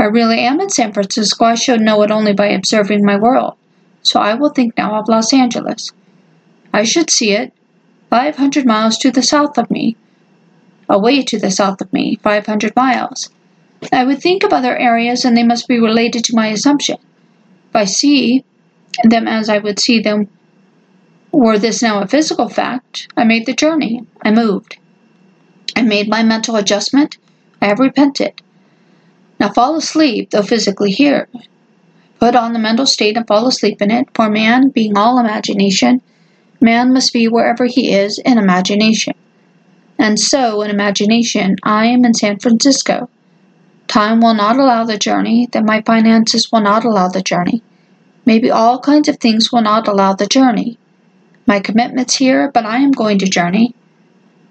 I 0.00 0.04
really 0.04 0.38
am 0.38 0.62
in 0.62 0.70
San 0.70 0.94
Francisco, 0.94 1.44
I 1.44 1.56
should 1.56 1.82
know 1.82 2.02
it 2.02 2.10
only 2.10 2.32
by 2.32 2.46
observing 2.46 3.04
my 3.04 3.18
world. 3.18 3.58
So 4.02 4.18
I 4.18 4.32
will 4.32 4.48
think 4.48 4.78
now 4.78 4.98
of 4.98 5.10
Los 5.10 5.30
Angeles. 5.34 5.92
I 6.72 6.84
should 6.84 7.10
see 7.10 7.32
it 7.32 7.52
500 8.08 8.64
miles 8.64 8.96
to 8.96 9.10
the 9.10 9.22
south 9.22 9.58
of 9.58 9.70
me, 9.70 9.98
away 10.88 11.20
to 11.24 11.38
the 11.38 11.50
south 11.50 11.82
of 11.82 11.92
me, 11.92 12.18
500 12.22 12.74
miles. 12.74 13.28
I 13.92 14.04
would 14.06 14.22
think 14.22 14.42
of 14.42 14.54
other 14.54 14.74
areas 14.74 15.26
and 15.26 15.36
they 15.36 15.42
must 15.42 15.68
be 15.68 15.78
related 15.78 16.24
to 16.24 16.34
my 16.34 16.46
assumption. 16.46 16.96
If 17.68 17.76
I 17.76 17.84
see 17.84 18.42
them 19.04 19.28
as 19.28 19.50
I 19.50 19.58
would 19.58 19.78
see 19.78 20.00
them, 20.00 20.28
were 21.30 21.58
this 21.58 21.82
now 21.82 22.00
a 22.00 22.06
physical 22.06 22.48
fact, 22.48 23.06
I 23.18 23.24
made 23.24 23.44
the 23.44 23.52
journey. 23.52 24.06
I 24.22 24.30
moved. 24.30 24.78
I 25.76 25.82
made 25.82 26.08
my 26.08 26.22
mental 26.22 26.56
adjustment. 26.56 27.18
I 27.60 27.66
have 27.66 27.78
repented. 27.78 28.40
Now 29.40 29.48
fall 29.48 29.74
asleep, 29.74 30.30
though 30.30 30.42
physically 30.42 30.90
here. 30.90 31.26
Put 32.18 32.36
on 32.36 32.52
the 32.52 32.58
mental 32.58 32.84
state 32.84 33.16
and 33.16 33.26
fall 33.26 33.48
asleep 33.48 33.80
in 33.80 33.90
it, 33.90 34.08
for 34.14 34.28
man, 34.28 34.68
being 34.68 34.98
all 34.98 35.18
imagination, 35.18 36.02
man 36.60 36.92
must 36.92 37.14
be 37.14 37.26
wherever 37.26 37.64
he 37.64 37.94
is 37.94 38.18
in 38.18 38.36
imagination. 38.36 39.14
And 39.98 40.20
so, 40.20 40.60
in 40.60 40.70
imagination, 40.70 41.56
I 41.62 41.86
am 41.86 42.04
in 42.04 42.12
San 42.12 42.38
Francisco. 42.38 43.08
Time 43.88 44.20
will 44.20 44.34
not 44.34 44.58
allow 44.58 44.84
the 44.84 44.98
journey, 44.98 45.48
then 45.50 45.64
my 45.64 45.80
finances 45.80 46.52
will 46.52 46.60
not 46.60 46.84
allow 46.84 47.08
the 47.08 47.22
journey. 47.22 47.62
Maybe 48.26 48.50
all 48.50 48.78
kinds 48.78 49.08
of 49.08 49.16
things 49.16 49.50
will 49.50 49.62
not 49.62 49.88
allow 49.88 50.12
the 50.12 50.26
journey. 50.26 50.78
My 51.46 51.60
commitments 51.60 52.16
here, 52.16 52.50
but 52.52 52.66
I 52.66 52.76
am 52.76 52.92
going 52.92 53.18
to 53.18 53.26
journey. 53.26 53.74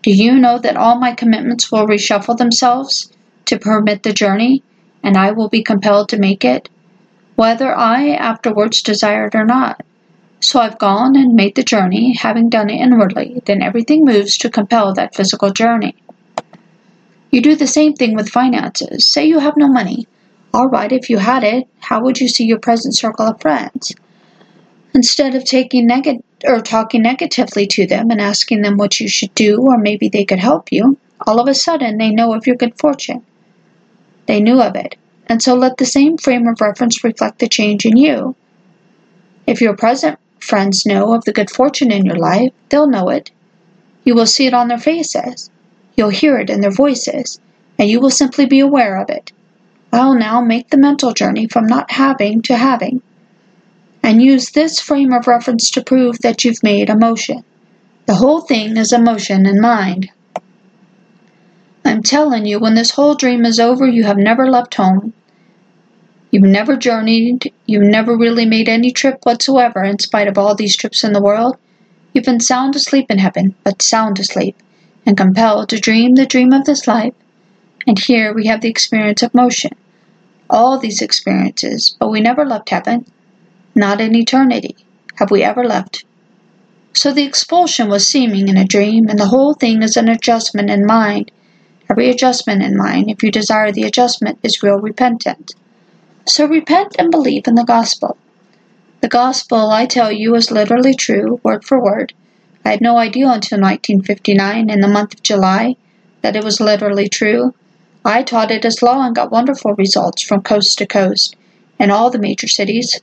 Do 0.01 0.11
you 0.11 0.39
know 0.39 0.57
that 0.57 0.77
all 0.77 0.97
my 0.97 1.13
commitments 1.13 1.71
will 1.71 1.85
reshuffle 1.85 2.37
themselves 2.37 3.11
to 3.45 3.59
permit 3.59 4.03
the 4.03 4.13
journey, 4.13 4.63
and 5.03 5.17
I 5.17 5.31
will 5.31 5.49
be 5.49 5.63
compelled 5.63 6.09
to 6.09 6.17
make 6.17 6.43
it, 6.43 6.69
whether 7.35 7.75
I 7.75 8.09
afterwards 8.09 8.81
desire 8.81 9.25
it 9.25 9.35
or 9.35 9.45
not? 9.45 9.81
So 10.41 10.59
I've 10.59 10.79
gone 10.79 11.15
and 11.15 11.35
made 11.35 11.55
the 11.55 11.63
journey, 11.63 12.13
having 12.13 12.49
done 12.49 12.69
it 12.69 12.79
inwardly, 12.79 13.41
then 13.45 13.61
everything 13.61 14.05
moves 14.05 14.37
to 14.37 14.49
compel 14.49 14.93
that 14.93 15.15
physical 15.15 15.51
journey. 15.51 15.95
You 17.31 17.41
do 17.41 17.55
the 17.55 17.67
same 17.67 17.93
thing 17.93 18.15
with 18.15 18.29
finances. 18.29 19.07
Say 19.07 19.25
you 19.25 19.39
have 19.39 19.57
no 19.57 19.67
money. 19.67 20.07
All 20.53 20.67
right, 20.67 20.91
if 20.91 21.09
you 21.09 21.17
had 21.17 21.43
it, 21.43 21.67
how 21.79 22.01
would 22.01 22.19
you 22.19 22.27
see 22.27 22.45
your 22.45 22.57
present 22.57 22.95
circle 22.95 23.27
of 23.27 23.39
friends? 23.39 23.93
Instead 24.95 25.35
of 25.35 25.45
taking 25.45 25.85
neg- 25.85 26.23
or 26.43 26.59
talking 26.59 27.03
negatively 27.03 27.67
to 27.67 27.85
them 27.85 28.09
and 28.09 28.19
asking 28.19 28.61
them 28.61 28.77
what 28.77 28.99
you 28.99 29.07
should 29.07 29.33
do 29.35 29.59
or 29.61 29.77
maybe 29.77 30.09
they 30.09 30.25
could 30.25 30.39
help 30.39 30.71
you, 30.71 30.97
all 31.27 31.39
of 31.39 31.47
a 31.47 31.53
sudden 31.53 31.97
they 31.97 32.09
know 32.09 32.33
of 32.33 32.47
your 32.47 32.55
good 32.55 32.79
fortune. 32.79 33.23
They 34.29 34.41
knew 34.41 34.61
of 34.61 34.75
it, 34.75 34.95
and 35.25 35.41
so 35.41 35.55
let 35.55 35.77
the 35.77 35.87
same 35.87 36.15
frame 36.15 36.47
of 36.47 36.61
reference 36.61 37.03
reflect 37.03 37.39
the 37.39 37.47
change 37.47 37.83
in 37.83 37.97
you. 37.97 38.35
If 39.47 39.59
your 39.59 39.75
present 39.75 40.19
friends 40.37 40.85
know 40.85 41.15
of 41.15 41.25
the 41.25 41.33
good 41.33 41.49
fortune 41.49 41.91
in 41.91 42.05
your 42.05 42.15
life, 42.15 42.53
they'll 42.69 42.85
know 42.85 43.09
it. 43.09 43.31
You 44.03 44.13
will 44.13 44.27
see 44.27 44.45
it 44.45 44.53
on 44.53 44.67
their 44.67 44.77
faces. 44.77 45.49
You'll 45.97 46.11
hear 46.11 46.37
it 46.37 46.51
in 46.51 46.61
their 46.61 46.69
voices, 46.69 47.39
and 47.79 47.89
you 47.89 47.99
will 47.99 48.11
simply 48.11 48.45
be 48.45 48.59
aware 48.59 49.01
of 49.01 49.09
it. 49.09 49.31
I'll 49.91 50.13
now 50.13 50.41
make 50.41 50.69
the 50.69 50.77
mental 50.77 51.11
journey 51.11 51.47
from 51.47 51.65
not 51.65 51.89
having 51.89 52.43
to 52.43 52.55
having, 52.55 53.01
and 54.03 54.21
use 54.21 54.51
this 54.51 54.79
frame 54.79 55.11
of 55.11 55.25
reference 55.25 55.71
to 55.71 55.83
prove 55.83 56.19
that 56.19 56.45
you've 56.45 56.61
made 56.61 56.91
a 56.91 56.95
motion. 56.95 57.43
The 58.05 58.13
whole 58.13 58.41
thing 58.41 58.77
is 58.77 58.93
a 58.93 58.99
motion 58.99 59.47
in 59.47 59.59
mind. 59.59 60.11
I'm 61.89 62.03
telling 62.03 62.45
you, 62.45 62.59
when 62.59 62.75
this 62.75 62.91
whole 62.91 63.15
dream 63.15 63.45
is 63.45 63.59
over, 63.59 63.87
you 63.87 64.03
have 64.03 64.17
never 64.17 64.47
left 64.47 64.75
home. 64.75 65.11
You've 66.29 66.43
never 66.43 66.77
journeyed, 66.77 67.51
you've 67.65 67.81
never 67.81 68.15
really 68.15 68.45
made 68.45 68.69
any 68.69 68.91
trip 68.91 69.25
whatsoever 69.25 69.83
in 69.83 69.97
spite 69.97 70.27
of 70.27 70.37
all 70.37 70.53
these 70.53 70.77
trips 70.77 71.03
in 71.03 71.13
the 71.13 71.21
world. 71.21 71.57
You've 72.13 72.25
been 72.25 72.41
sound 72.41 72.75
asleep 72.75 73.09
in 73.09 73.17
heaven, 73.17 73.55
but 73.63 73.81
sound 73.81 74.19
asleep, 74.19 74.55
and 75.03 75.17
compelled 75.17 75.69
to 75.69 75.79
dream 75.79 76.13
the 76.13 76.27
dream 76.27 76.53
of 76.53 76.65
this 76.65 76.87
life. 76.87 77.15
And 77.87 77.97
here 77.97 78.35
we 78.35 78.45
have 78.45 78.61
the 78.61 78.69
experience 78.69 79.23
of 79.23 79.33
motion. 79.33 79.71
All 80.47 80.77
these 80.77 81.01
experiences, 81.01 81.97
but 81.99 82.11
we 82.11 82.21
never 82.21 82.45
left 82.45 82.69
heaven. 82.69 83.07
Not 83.73 83.99
in 83.99 84.15
eternity 84.15 84.75
have 85.15 85.31
we 85.31 85.41
ever 85.41 85.63
left. 85.63 86.05
So 86.93 87.11
the 87.11 87.25
expulsion 87.25 87.89
was 87.89 88.07
seeming 88.07 88.47
in 88.47 88.57
a 88.57 88.63
dream, 88.63 89.07
and 89.09 89.17
the 89.17 89.25
whole 89.33 89.55
thing 89.55 89.81
is 89.81 89.97
an 89.97 90.07
adjustment 90.07 90.69
in 90.69 90.85
mind. 90.85 91.31
Every 91.89 92.09
adjustment 92.11 92.61
in 92.61 92.77
mind, 92.77 93.09
if 93.09 93.23
you 93.23 93.31
desire 93.31 93.71
the 93.71 93.83
adjustment, 93.83 94.37
is 94.43 94.61
real 94.61 94.79
repentant. 94.79 95.53
So 96.27 96.45
repent 96.45 96.95
and 96.99 97.09
believe 97.09 97.47
in 97.47 97.55
the 97.55 97.63
gospel. 97.63 98.15
The 99.01 99.07
gospel, 99.07 99.71
I 99.71 99.87
tell 99.87 100.11
you, 100.11 100.35
is 100.35 100.51
literally 100.51 100.93
true, 100.93 101.39
word 101.43 101.65
for 101.65 101.81
word. 101.81 102.13
I 102.63 102.71
had 102.71 102.81
no 102.81 102.97
idea 102.97 103.25
until 103.25 103.59
1959, 103.59 104.69
in 104.69 104.81
the 104.81 104.87
month 104.87 105.15
of 105.15 105.23
July, 105.23 105.77
that 106.21 106.35
it 106.35 106.43
was 106.43 106.59
literally 106.59 107.09
true. 107.09 107.55
I 108.05 108.21
taught 108.21 108.51
it 108.51 108.65
as 108.65 108.83
law 108.83 109.05
and 109.05 109.15
got 109.15 109.31
wonderful 109.31 109.73
results 109.73 110.21
from 110.21 110.43
coast 110.43 110.77
to 110.77 110.85
coast 110.85 111.35
in 111.79 111.89
all 111.89 112.11
the 112.11 112.19
major 112.19 112.47
cities. 112.47 113.01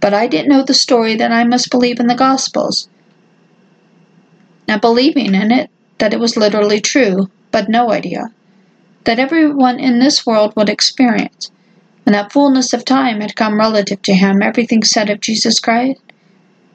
But 0.00 0.14
I 0.14 0.28
didn't 0.28 0.48
know 0.48 0.62
the 0.62 0.72
story 0.72 1.14
that 1.16 1.32
I 1.32 1.44
must 1.44 1.70
believe 1.70 2.00
in 2.00 2.06
the 2.06 2.14
Gospels. 2.14 2.88
Now, 4.66 4.78
believing 4.78 5.34
in 5.34 5.52
it, 5.52 5.68
that 5.98 6.14
it 6.14 6.20
was 6.20 6.38
literally 6.38 6.80
true, 6.80 7.28
but 7.50 7.68
no 7.68 7.90
idea. 7.90 8.32
That 9.04 9.18
everyone 9.18 9.78
in 9.80 9.98
this 9.98 10.26
world 10.26 10.54
would 10.56 10.68
experience. 10.68 11.50
When 12.04 12.12
that 12.12 12.32
fullness 12.32 12.72
of 12.72 12.84
time 12.84 13.20
had 13.20 13.36
come 13.36 13.58
relative 13.58 14.02
to 14.02 14.14
him, 14.14 14.42
everything 14.42 14.82
said 14.82 15.10
of 15.10 15.20
Jesus 15.20 15.60
Christ. 15.60 16.00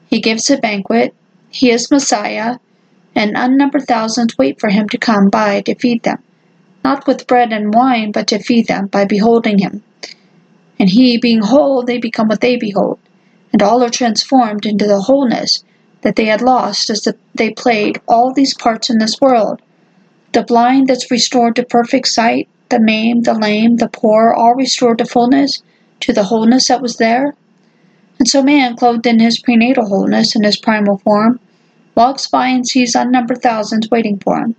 He 0.08 0.20
gives 0.20 0.48
a 0.50 0.56
banquet, 0.56 1.14
he 1.48 1.70
is 1.70 1.90
Messiah, 1.90 2.58
and 3.14 3.32
unnumbered 3.36 3.86
thousands 3.86 4.36
wait 4.36 4.60
for 4.60 4.68
him 4.68 4.88
to 4.90 4.98
come 4.98 5.30
by 5.30 5.62
to 5.62 5.74
feed 5.74 6.02
them, 6.02 6.22
not 6.84 7.06
with 7.06 7.26
bread 7.26 7.52
and 7.52 7.72
wine, 7.72 8.12
but 8.12 8.26
to 8.28 8.38
feed 8.38 8.66
them 8.66 8.86
by 8.86 9.04
beholding 9.04 9.58
him. 9.58 9.82
And 10.78 10.90
he, 10.90 11.16
being 11.16 11.40
whole, 11.42 11.82
they 11.82 11.98
become 11.98 12.28
what 12.28 12.42
they 12.42 12.56
behold, 12.56 12.98
and 13.52 13.62
all 13.62 13.82
are 13.82 13.90
transformed 13.90 14.66
into 14.66 14.86
the 14.86 15.00
wholeness 15.00 15.64
that 16.02 16.16
they 16.16 16.26
had 16.26 16.42
lost 16.42 16.90
as 16.90 17.08
they 17.34 17.50
played 17.50 18.00
all 18.06 18.32
these 18.32 18.54
parts 18.54 18.90
in 18.90 18.98
this 18.98 19.20
world. 19.20 19.60
The 20.32 20.42
blind 20.42 20.88
that's 20.88 21.10
restored 21.10 21.56
to 21.56 21.64
perfect 21.64 22.08
sight, 22.08 22.48
the 22.68 22.80
maimed, 22.80 23.24
the 23.24 23.34
lame, 23.34 23.76
the 23.76 23.88
poor, 23.88 24.32
all 24.32 24.54
restored 24.54 24.98
to 24.98 25.04
fullness, 25.04 25.62
to 26.00 26.12
the 26.12 26.24
wholeness 26.24 26.68
that 26.68 26.82
was 26.82 26.96
there? 26.96 27.34
And 28.18 28.28
so 28.28 28.42
man, 28.42 28.76
clothed 28.76 29.06
in 29.06 29.20
his 29.20 29.38
prenatal 29.38 29.86
wholeness 29.86 30.34
in 30.34 30.42
his 30.42 30.58
primal 30.58 30.98
form, 30.98 31.38
walks 31.94 32.26
by 32.26 32.48
and 32.48 32.66
sees 32.66 32.94
unnumbered 32.94 33.42
thousands 33.42 33.90
waiting 33.90 34.18
for 34.18 34.38
him. 34.38 34.56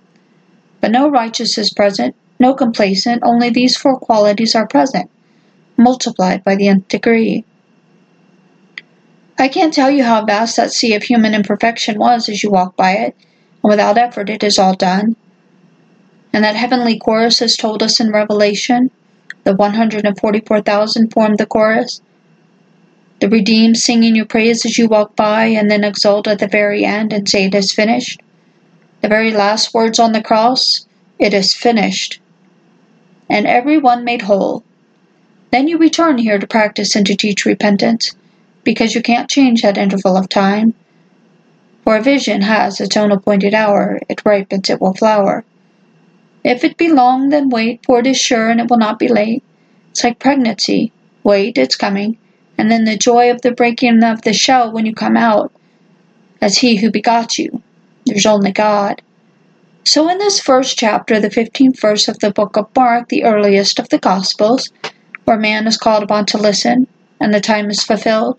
But 0.80 0.92
no 0.92 1.10
righteous 1.10 1.58
is 1.58 1.74
present, 1.74 2.16
no 2.40 2.54
complacent, 2.54 3.24
only 3.24 3.50
these 3.50 3.76
four 3.76 4.00
qualities 4.00 4.56
are 4.56 4.68
present, 4.68 5.10
multiplied 5.76 6.44
by 6.44 6.56
the 6.56 6.68
nth 6.68 6.88
degree. 6.88 7.44
I 9.38 9.48
can't 9.48 9.74
tell 9.74 9.92
you 9.92 10.04
how 10.04 10.26
vast 10.26 10.56
that 10.58 10.72
sea 10.72 10.96
of 10.96 11.04
human 11.04 11.34
imperfection 11.36 12.00
was 12.00 12.30
as 12.30 12.42
you 12.42 12.50
walk 12.50 12.76
by 12.76 12.94
it, 12.94 13.16
and 13.64 13.70
without 13.70 13.98
effort 13.98 14.30
it 14.30 14.44
is 14.44 14.58
all 14.58 14.76
done 14.76 15.16
and 16.34 16.44
that 16.44 16.56
heavenly 16.56 16.98
chorus 17.00 17.40
has 17.40 17.56
told 17.56 17.82
us 17.82 18.00
in 18.00 18.12
Revelation. 18.12 18.92
The 19.44 19.56
144,000 19.56 21.14
formed 21.14 21.38
the 21.38 21.46
chorus. 21.46 22.02
The 23.20 23.30
redeemed 23.30 23.78
singing 23.78 24.16
your 24.16 24.26
praise 24.26 24.66
as 24.66 24.78
you 24.78 24.88
walk 24.88 25.16
by 25.16 25.46
and 25.46 25.72
then 25.72 25.84
exult 25.84 26.28
at 26.28 26.40
the 26.40 26.48
very 26.48 26.86
end 26.86 27.14
and 27.14 27.28
say 27.28 27.46
it 27.46 27.56
is 27.56 27.74
finished. 27.74 28.22
The 29.02 29.08
very 29.08 29.32
last 29.32 29.74
words 29.74 30.00
on 30.00 30.12
the 30.12 30.22
cross, 30.22 30.86
it 31.18 31.34
is 31.34 31.56
finished. 31.56 32.20
And 33.30 33.48
every 33.48 33.78
one 33.78 34.04
made 34.04 34.24
whole. 34.24 34.64
Then 35.52 35.68
you 35.68 35.78
return 35.78 36.18
here 36.18 36.40
to 36.40 36.48
practice 36.48 36.96
and 36.96 37.06
to 37.08 37.16
teach 37.16 37.46
repentance, 37.46 38.16
because 38.64 38.94
you 38.94 39.02
can't 39.02 39.30
change 39.30 39.62
that 39.62 39.78
interval 39.78 40.18
of 40.18 40.30
time. 40.30 40.74
For 41.84 41.96
a 41.96 42.02
vision 42.02 42.42
has 42.42 42.82
its 42.82 42.98
own 42.98 43.12
appointed 43.12 43.54
hour, 43.54 44.00
it 44.10 44.26
ripens, 44.26 44.70
it 44.70 44.82
will 44.82 44.94
flower. 44.94 45.46
If 46.44 46.64
it 46.64 46.78
be 46.78 46.90
long, 46.90 47.30
then 47.30 47.50
wait, 47.50 47.86
for 47.86 48.00
it 48.00 48.08
is 48.08 48.18
sure 48.18 48.50
and 48.50 48.60
it 48.60 48.70
will 48.70 48.78
not 48.78 49.00
be 49.00 49.08
late. 49.08 49.44
It's 49.92 50.04
like 50.04 50.20
pregnancy. 50.20 50.92
Wait, 51.24 51.58
it's 51.58 51.76
coming. 51.76 52.18
And 52.58 52.72
then 52.72 52.86
the 52.86 52.98
joy 52.98 53.32
of 53.32 53.42
the 53.42 53.52
breaking 53.52 54.04
of 54.04 54.22
the 54.22 54.34
shell 54.34 54.72
when 54.72 54.86
you 54.86 54.94
come 54.94 55.18
out, 55.18 55.52
as 56.42 56.58
he 56.58 56.78
who 56.78 56.92
begot 56.92 57.38
you. 57.38 57.62
There's 58.06 58.26
only 58.26 58.52
God. 58.52 59.02
So, 59.84 60.10
in 60.10 60.18
this 60.18 60.40
first 60.40 60.78
chapter, 60.78 61.20
the 61.20 61.30
15th 61.30 61.80
verse 61.80 62.08
of 62.08 62.20
the 62.20 62.32
book 62.32 62.58
of 62.58 62.68
Mark, 62.76 63.10
the 63.10 63.24
earliest 63.24 63.80
of 63.80 63.90
the 63.90 63.98
Gospels, 63.98 64.72
where 65.26 65.38
man 65.38 65.68
is 65.68 65.78
called 65.78 66.04
upon 66.04 66.26
to 66.28 66.38
listen, 66.38 66.88
and 67.20 67.34
the 67.34 67.42
time 67.42 67.70
is 67.70 67.84
fulfilled, 67.84 68.38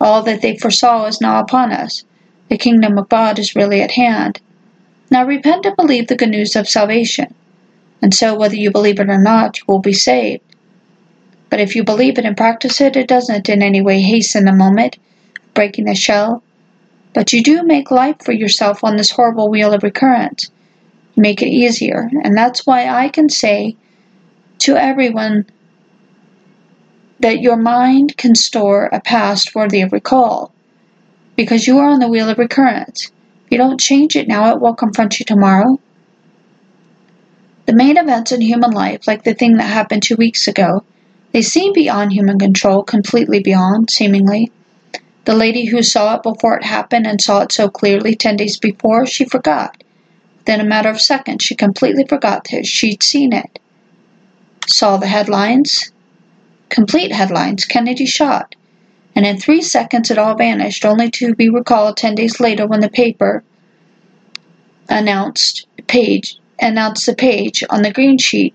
all 0.00 0.22
that 0.22 0.42
they 0.42 0.56
foresaw 0.56 1.06
is 1.06 1.20
now 1.20 1.40
upon 1.40 1.72
us. 1.72 2.04
The 2.48 2.58
kingdom 2.58 2.98
of 2.98 3.08
God 3.08 3.38
is 3.38 3.56
really 3.56 3.82
at 3.82 3.92
hand. 3.92 4.40
Now 5.14 5.24
repent 5.24 5.64
and 5.64 5.76
believe 5.76 6.08
the 6.08 6.16
good 6.16 6.30
news 6.30 6.56
of 6.56 6.68
salvation. 6.68 7.32
And 8.02 8.12
so, 8.12 8.34
whether 8.34 8.56
you 8.56 8.72
believe 8.72 8.98
it 8.98 9.08
or 9.08 9.22
not, 9.22 9.58
you 9.58 9.64
will 9.68 9.78
be 9.78 9.92
saved. 9.92 10.42
But 11.50 11.60
if 11.60 11.76
you 11.76 11.84
believe 11.84 12.18
it 12.18 12.24
and 12.24 12.36
practice 12.36 12.80
it, 12.80 12.96
it 12.96 13.06
doesn't 13.06 13.48
in 13.48 13.62
any 13.62 13.80
way 13.80 14.00
hasten 14.00 14.44
the 14.44 14.52
moment 14.52 14.98
breaking 15.54 15.84
the 15.84 15.94
shell. 15.94 16.42
But 17.12 17.32
you 17.32 17.44
do 17.44 17.62
make 17.62 17.92
life 17.92 18.16
for 18.24 18.32
yourself 18.32 18.82
on 18.82 18.96
this 18.96 19.12
horrible 19.12 19.48
wheel 19.48 19.72
of 19.72 19.84
recurrence 19.84 20.50
make 21.14 21.40
it 21.42 21.46
easier. 21.46 22.10
And 22.24 22.36
that's 22.36 22.66
why 22.66 22.88
I 22.88 23.08
can 23.08 23.28
say 23.28 23.76
to 24.58 24.76
everyone 24.76 25.46
that 27.20 27.40
your 27.40 27.56
mind 27.56 28.16
can 28.16 28.34
store 28.34 28.86
a 28.86 29.00
past 29.00 29.54
worthy 29.54 29.80
of 29.80 29.92
recall 29.92 30.52
because 31.36 31.68
you 31.68 31.78
are 31.78 31.88
on 31.88 32.00
the 32.00 32.08
wheel 32.08 32.28
of 32.28 32.38
recurrence. 32.38 33.12
If 33.44 33.52
you 33.52 33.58
don't 33.58 33.80
change 33.80 34.16
it 34.16 34.28
now, 34.28 34.52
it 34.52 34.60
will 34.60 34.74
confront 34.74 35.18
you 35.18 35.26
tomorrow. 35.26 35.78
The 37.66 37.74
main 37.74 37.96
events 37.96 38.32
in 38.32 38.40
human 38.40 38.72
life, 38.72 39.06
like 39.06 39.24
the 39.24 39.34
thing 39.34 39.56
that 39.56 39.64
happened 39.64 40.02
two 40.02 40.16
weeks 40.16 40.48
ago, 40.48 40.84
they 41.32 41.42
seem 41.42 41.72
beyond 41.72 42.12
human 42.12 42.38
control, 42.38 42.82
completely 42.82 43.40
beyond, 43.40 43.90
seemingly. 43.90 44.52
The 45.24 45.34
lady 45.34 45.64
who 45.64 45.82
saw 45.82 46.16
it 46.16 46.22
before 46.22 46.56
it 46.58 46.64
happened 46.64 47.06
and 47.06 47.20
saw 47.20 47.40
it 47.40 47.52
so 47.52 47.68
clearly 47.68 48.14
ten 48.14 48.36
days 48.36 48.58
before, 48.58 49.06
she 49.06 49.24
forgot. 49.24 49.82
Then, 50.44 50.60
a 50.60 50.64
matter 50.64 50.90
of 50.90 51.00
seconds, 51.00 51.42
she 51.42 51.54
completely 51.54 52.04
forgot 52.06 52.48
that 52.50 52.66
she'd 52.66 53.02
seen 53.02 53.32
it. 53.32 53.58
Saw 54.66 54.98
the 54.98 55.06
headlines, 55.06 55.90
complete 56.68 57.12
headlines, 57.12 57.64
Kennedy 57.64 58.06
shot. 58.06 58.54
And 59.16 59.24
in 59.24 59.38
three 59.38 59.62
seconds 59.62 60.10
it 60.10 60.18
all 60.18 60.34
vanished, 60.34 60.84
only 60.84 61.10
to 61.12 61.34
be 61.34 61.48
recalled 61.48 61.96
ten 61.96 62.14
days 62.14 62.40
later 62.40 62.66
when 62.66 62.80
the 62.80 62.88
paper 62.88 63.44
announced 64.88 65.66
page 65.86 66.38
announced 66.60 67.06
the 67.06 67.14
page 67.14 67.64
on 67.70 67.82
the 67.82 67.92
green 67.92 68.18
sheet 68.18 68.54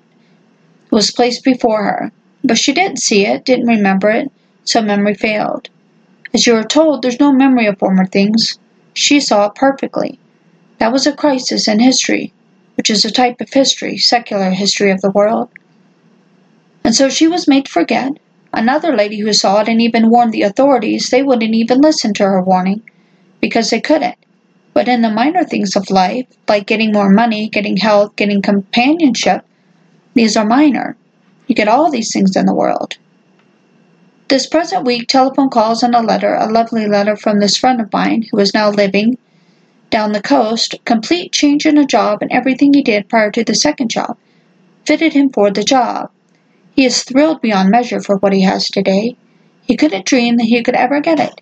was 0.92 1.12
placed 1.12 1.44
before 1.44 1.84
her. 1.84 2.12
But 2.44 2.58
she 2.58 2.74
didn't 2.74 3.00
see 3.00 3.26
it, 3.26 3.46
didn't 3.46 3.68
remember 3.68 4.10
it, 4.10 4.32
so 4.64 4.82
memory 4.82 5.14
failed. 5.14 5.70
As 6.34 6.46
you 6.48 6.56
are 6.56 6.64
told, 6.64 7.02
there's 7.02 7.20
no 7.20 7.32
memory 7.32 7.66
of 7.66 7.80
former 7.80 8.06
things. 8.06 8.58
She 8.94 9.20
saw 9.20 9.48
it 9.48 9.56
perfectly. 9.56 10.20
That 10.78 10.94
was 10.94 11.06
a 11.06 11.14
crisis 11.14 11.68
in 11.68 11.80
history, 11.80 12.34
which 12.76 12.90
is 12.90 13.04
a 13.04 13.12
type 13.12 13.42
of 13.42 13.52
history, 13.52 13.98
secular 13.98 14.50
history 14.52 14.92
of 14.92 15.02
the 15.02 15.12
world. 15.12 15.50
And 16.84 16.96
so 16.96 17.10
she 17.10 17.28
was 17.28 17.48
made 17.48 17.66
to 17.66 17.72
forget. 17.72 18.14
Another 18.54 18.96
lady 18.96 19.20
who 19.20 19.32
saw 19.34 19.62
it 19.62 19.70
and 19.70 19.82
even 19.82 20.10
warned 20.10 20.32
the 20.32 20.42
authorities, 20.42 21.10
they 21.10 21.24
wouldn't 21.24 21.54
even 21.54 21.82
listen 21.82 22.14
to 22.16 22.24
her 22.24 22.42
warning 22.42 22.82
because 23.42 23.70
they 23.70 23.80
couldn't. 23.80 24.18
But 24.74 24.88
in 24.88 25.02
the 25.02 25.10
minor 25.10 25.44
things 25.44 25.76
of 25.76 25.90
life, 25.90 26.26
like 26.48 26.68
getting 26.68 26.92
more 26.92 27.10
money, 27.10 27.50
getting 27.50 27.78
health, 27.78 28.16
getting 28.16 28.42
companionship, 28.42 29.46
these 30.14 30.36
are 30.36 30.46
minor. 30.46 30.98
You 31.48 31.56
get 31.56 31.68
all 31.68 31.92
these 31.92 32.12
things 32.12 32.36
in 32.36 32.46
the 32.46 32.54
world. 32.54 32.98
This 34.28 34.48
present 34.48 34.86
week, 34.86 35.08
telephone 35.08 35.50
calls 35.50 35.82
and 35.82 35.96
a 35.96 36.02
letter, 36.02 36.36
a 36.36 36.52
lovely 36.52 36.88
letter 36.88 37.16
from 37.16 37.40
this 37.40 37.58
friend 37.58 37.82
of 37.82 37.92
mine 37.92 38.26
who 38.32 38.40
is 38.40 38.54
now 38.54 38.70
living 38.70 39.18
down 39.90 40.12
the 40.12 40.22
coast, 40.22 40.76
complete 40.86 41.32
change 41.32 41.66
in 41.66 41.78
a 41.78 41.86
job 41.86 42.22
and 42.22 42.32
everything 42.32 42.74
he 42.74 42.84
did 42.84 43.10
prior 43.10 43.32
to 43.32 43.44
the 43.44 43.56
second 43.56 43.90
job 43.90 44.18
fitted 44.90 45.14
him 45.14 45.30
for 45.30 45.52
the 45.52 45.64
job. 45.64 46.10
He 46.80 46.86
is 46.86 47.04
thrilled 47.04 47.42
beyond 47.42 47.72
measure 47.72 48.00
for 48.00 48.16
what 48.16 48.32
he 48.32 48.44
has 48.44 48.70
today. 48.70 49.18
He 49.64 49.76
couldn't 49.76 50.06
dream 50.06 50.38
that 50.38 50.46
he 50.46 50.64
could 50.64 50.76
ever 50.76 51.02
get 51.02 51.20
it. 51.20 51.42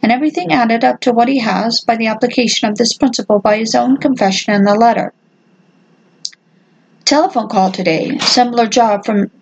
And 0.00 0.12
everything 0.12 0.52
added 0.52 0.84
up 0.84 1.00
to 1.00 1.12
what 1.12 1.26
he 1.26 1.40
has 1.40 1.80
by 1.80 1.96
the 1.96 2.06
application 2.06 2.68
of 2.68 2.78
this 2.78 2.92
principle 2.92 3.40
by 3.40 3.58
his 3.58 3.74
own 3.74 3.96
confession 3.96 4.54
in 4.54 4.62
the 4.62 4.76
letter. 4.76 5.12
Telephone 7.04 7.48
call 7.48 7.72
today, 7.72 8.16
similar 8.18 8.68
job 8.68 9.04
from 9.04 9.32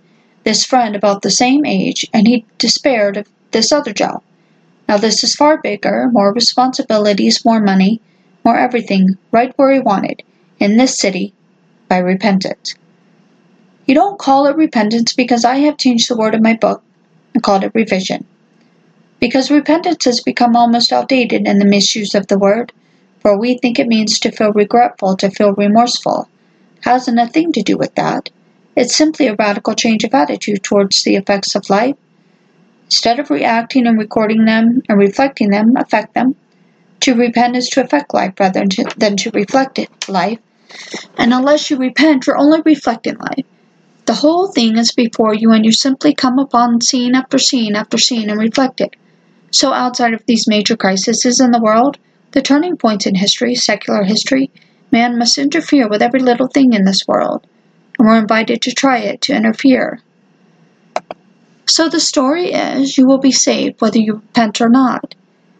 this 0.44 0.64
friend 0.64 0.96
about 0.96 1.20
the 1.20 1.30
same 1.30 1.66
age, 1.66 2.08
and 2.14 2.26
he 2.26 2.46
despaired 2.56 3.18
of 3.18 3.28
this 3.50 3.70
other 3.70 3.92
job. 3.92 4.22
Now, 4.88 4.96
this 4.96 5.22
is 5.22 5.34
far 5.34 5.58
bigger, 5.58 6.08
more 6.10 6.32
responsibilities, 6.32 7.44
more 7.44 7.60
money, 7.60 8.00
more 8.46 8.56
everything 8.56 9.18
right 9.30 9.52
where 9.58 9.74
he 9.74 9.80
wanted, 9.80 10.22
in 10.58 10.78
this 10.78 10.96
city, 10.96 11.34
by 11.86 11.98
repentance. 11.98 12.76
You 13.86 13.94
don't 13.94 14.18
call 14.18 14.46
it 14.46 14.56
repentance 14.56 15.12
because 15.12 15.44
I 15.44 15.56
have 15.56 15.76
changed 15.76 16.08
the 16.08 16.16
word 16.16 16.34
in 16.34 16.42
my 16.42 16.54
book 16.54 16.82
and 17.34 17.42
called 17.42 17.64
it 17.64 17.72
revision. 17.74 18.24
Because 19.20 19.50
repentance 19.50 20.06
has 20.06 20.20
become 20.20 20.56
almost 20.56 20.92
outdated 20.92 21.46
in 21.46 21.58
the 21.58 21.66
misuse 21.66 22.14
of 22.14 22.26
the 22.28 22.38
word, 22.38 22.72
for 23.20 23.38
we 23.38 23.58
think 23.58 23.78
it 23.78 23.86
means 23.86 24.18
to 24.20 24.30
feel 24.30 24.52
regretful, 24.52 25.16
to 25.16 25.30
feel 25.30 25.52
remorseful. 25.52 26.28
It 26.78 26.84
hasn't 26.84 27.18
a 27.18 27.26
thing 27.26 27.52
to 27.52 27.62
do 27.62 27.76
with 27.76 27.94
that. 27.94 28.30
It's 28.74 28.96
simply 28.96 29.26
a 29.26 29.36
radical 29.36 29.74
change 29.74 30.02
of 30.04 30.14
attitude 30.14 30.62
towards 30.62 31.04
the 31.04 31.16
effects 31.16 31.54
of 31.54 31.68
life. 31.68 31.96
Instead 32.86 33.18
of 33.18 33.30
reacting 33.30 33.86
and 33.86 33.98
recording 33.98 34.46
them 34.46 34.82
and 34.88 34.98
reflecting 34.98 35.50
them, 35.50 35.76
affect 35.76 36.14
them, 36.14 36.36
to 37.00 37.14
repent 37.14 37.56
is 37.56 37.68
to 37.70 37.82
affect 37.82 38.14
life 38.14 38.32
rather 38.40 38.60
than 38.60 38.68
to, 38.70 38.84
than 38.96 39.16
to 39.18 39.30
reflect 39.30 39.78
it, 39.78 39.90
life. 40.08 40.38
And 41.18 41.34
unless 41.34 41.70
you 41.70 41.76
repent, 41.76 42.26
you're 42.26 42.38
only 42.38 42.62
reflecting 42.64 43.16
life. 43.16 43.44
The 44.06 44.14
whole 44.14 44.48
thing 44.48 44.76
is 44.76 44.92
before 44.92 45.32
you, 45.32 45.50
and 45.52 45.64
you 45.64 45.72
simply 45.72 46.12
come 46.12 46.38
upon 46.38 46.82
scene 46.82 47.14
after 47.14 47.38
scene 47.38 47.74
after 47.74 47.96
scene 47.96 48.28
and 48.28 48.38
reflect 48.38 48.82
it. 48.82 48.96
So, 49.50 49.72
outside 49.72 50.12
of 50.12 50.26
these 50.26 50.46
major 50.46 50.76
crises 50.76 51.40
in 51.40 51.52
the 51.52 51.62
world, 51.62 51.96
the 52.32 52.42
turning 52.42 52.76
points 52.76 53.06
in 53.06 53.14
history, 53.14 53.54
secular 53.54 54.02
history, 54.02 54.50
man 54.90 55.16
must 55.16 55.38
interfere 55.38 55.88
with 55.88 56.02
every 56.02 56.20
little 56.20 56.48
thing 56.48 56.74
in 56.74 56.84
this 56.84 57.08
world, 57.08 57.46
and 57.98 58.06
we're 58.06 58.18
invited 58.18 58.60
to 58.62 58.72
try 58.72 58.98
it, 58.98 59.22
to 59.22 59.34
interfere. 59.34 60.00
So, 61.64 61.88
the 61.88 62.00
story 62.00 62.52
is 62.52 62.98
you 62.98 63.06
will 63.06 63.18
be 63.18 63.32
saved 63.32 63.80
whether 63.80 63.98
you 63.98 64.16
repent 64.16 64.60
or 64.60 64.68
not. 64.68 65.14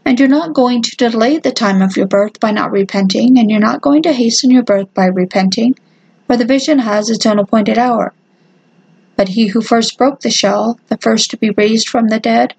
And 0.04 0.20
you're 0.20 0.28
not 0.28 0.52
going 0.52 0.82
to 0.82 0.96
delay 0.96 1.38
the 1.38 1.50
time 1.50 1.80
of 1.80 1.96
your 1.96 2.06
birth 2.06 2.40
by 2.40 2.50
not 2.50 2.72
repenting, 2.72 3.38
and 3.38 3.50
you're 3.50 3.58
not 3.58 3.80
going 3.80 4.02
to 4.02 4.12
hasten 4.12 4.50
your 4.50 4.64
birth 4.64 4.92
by 4.92 5.06
repenting, 5.06 5.78
for 6.26 6.36
the 6.36 6.44
vision 6.44 6.80
has 6.80 7.08
its 7.08 7.24
own 7.24 7.38
appointed 7.38 7.78
hour. 7.78 8.12
But 9.16 9.28
he 9.28 9.48
who 9.48 9.60
first 9.60 9.96
broke 9.96 10.20
the 10.20 10.30
shell, 10.30 10.78
the 10.88 10.98
first 10.98 11.30
to 11.30 11.36
be 11.36 11.50
raised 11.50 11.88
from 11.88 12.08
the 12.08 12.18
dead, 12.18 12.54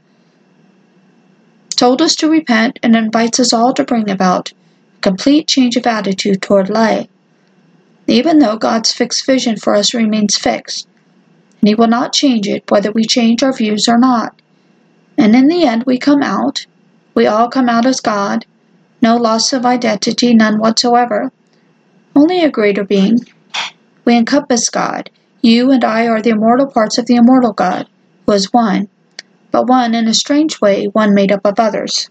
told 1.76 2.02
us 2.02 2.16
to 2.16 2.30
repent 2.30 2.80
and 2.82 2.96
invites 2.96 3.40
us 3.40 3.52
all 3.52 3.74
to 3.74 3.84
bring 3.84 4.10
about 4.10 4.52
a 4.52 5.02
complete 5.02 5.48
change 5.48 5.76
of 5.76 5.86
attitude 5.86 6.42
toward 6.42 6.70
life. 6.70 7.08
Even 8.08 8.40
though 8.40 8.56
God's 8.56 8.94
fixed 8.94 9.26
vision 9.26 9.58
for 9.58 9.76
us 9.76 9.94
remains 9.94 10.38
fixed, 10.38 10.88
and 11.62 11.68
He 11.68 11.76
will 11.76 11.88
not 11.88 12.14
change 12.14 12.48
it 12.48 12.70
whether 12.70 12.92
we 12.92 13.04
change 13.04 13.44
our 13.44 13.54
views 13.54 13.88
or 13.88 13.98
not. 13.98 14.40
And 15.18 15.36
in 15.36 15.48
the 15.48 15.66
end, 15.66 15.84
we 15.86 15.98
come 15.98 16.24
out 16.24 16.66
we 17.16 17.28
all 17.28 17.48
come 17.48 17.70
out 17.70 17.86
as 17.86 18.02
God. 18.02 18.46
No 19.02 19.16
loss 19.16 19.54
of 19.54 19.66
identity, 19.66 20.34
none 20.34 20.60
whatsoever. 20.60 21.32
Only 22.14 22.44
a 22.44 22.52
greater 22.52 22.84
being. 22.84 23.26
We 24.04 24.18
encompass 24.18 24.70
God. 24.70 25.10
You 25.46 25.70
and 25.70 25.84
I 25.84 26.08
are 26.08 26.24
the 26.24 26.32
immortal 26.32 26.66
parts 26.66 26.98
of 26.98 27.06
the 27.06 27.18
immortal 27.18 27.54
God, 27.54 27.88
who 28.26 28.32
is 28.32 28.52
one, 28.52 28.90
but 29.52 29.68
one 29.68 29.94
in 29.94 30.08
a 30.08 30.14
strange 30.16 30.60
way, 30.60 30.86
one 30.86 31.14
made 31.14 31.32
up 31.32 31.42
of 31.46 31.60
others. 31.60 32.10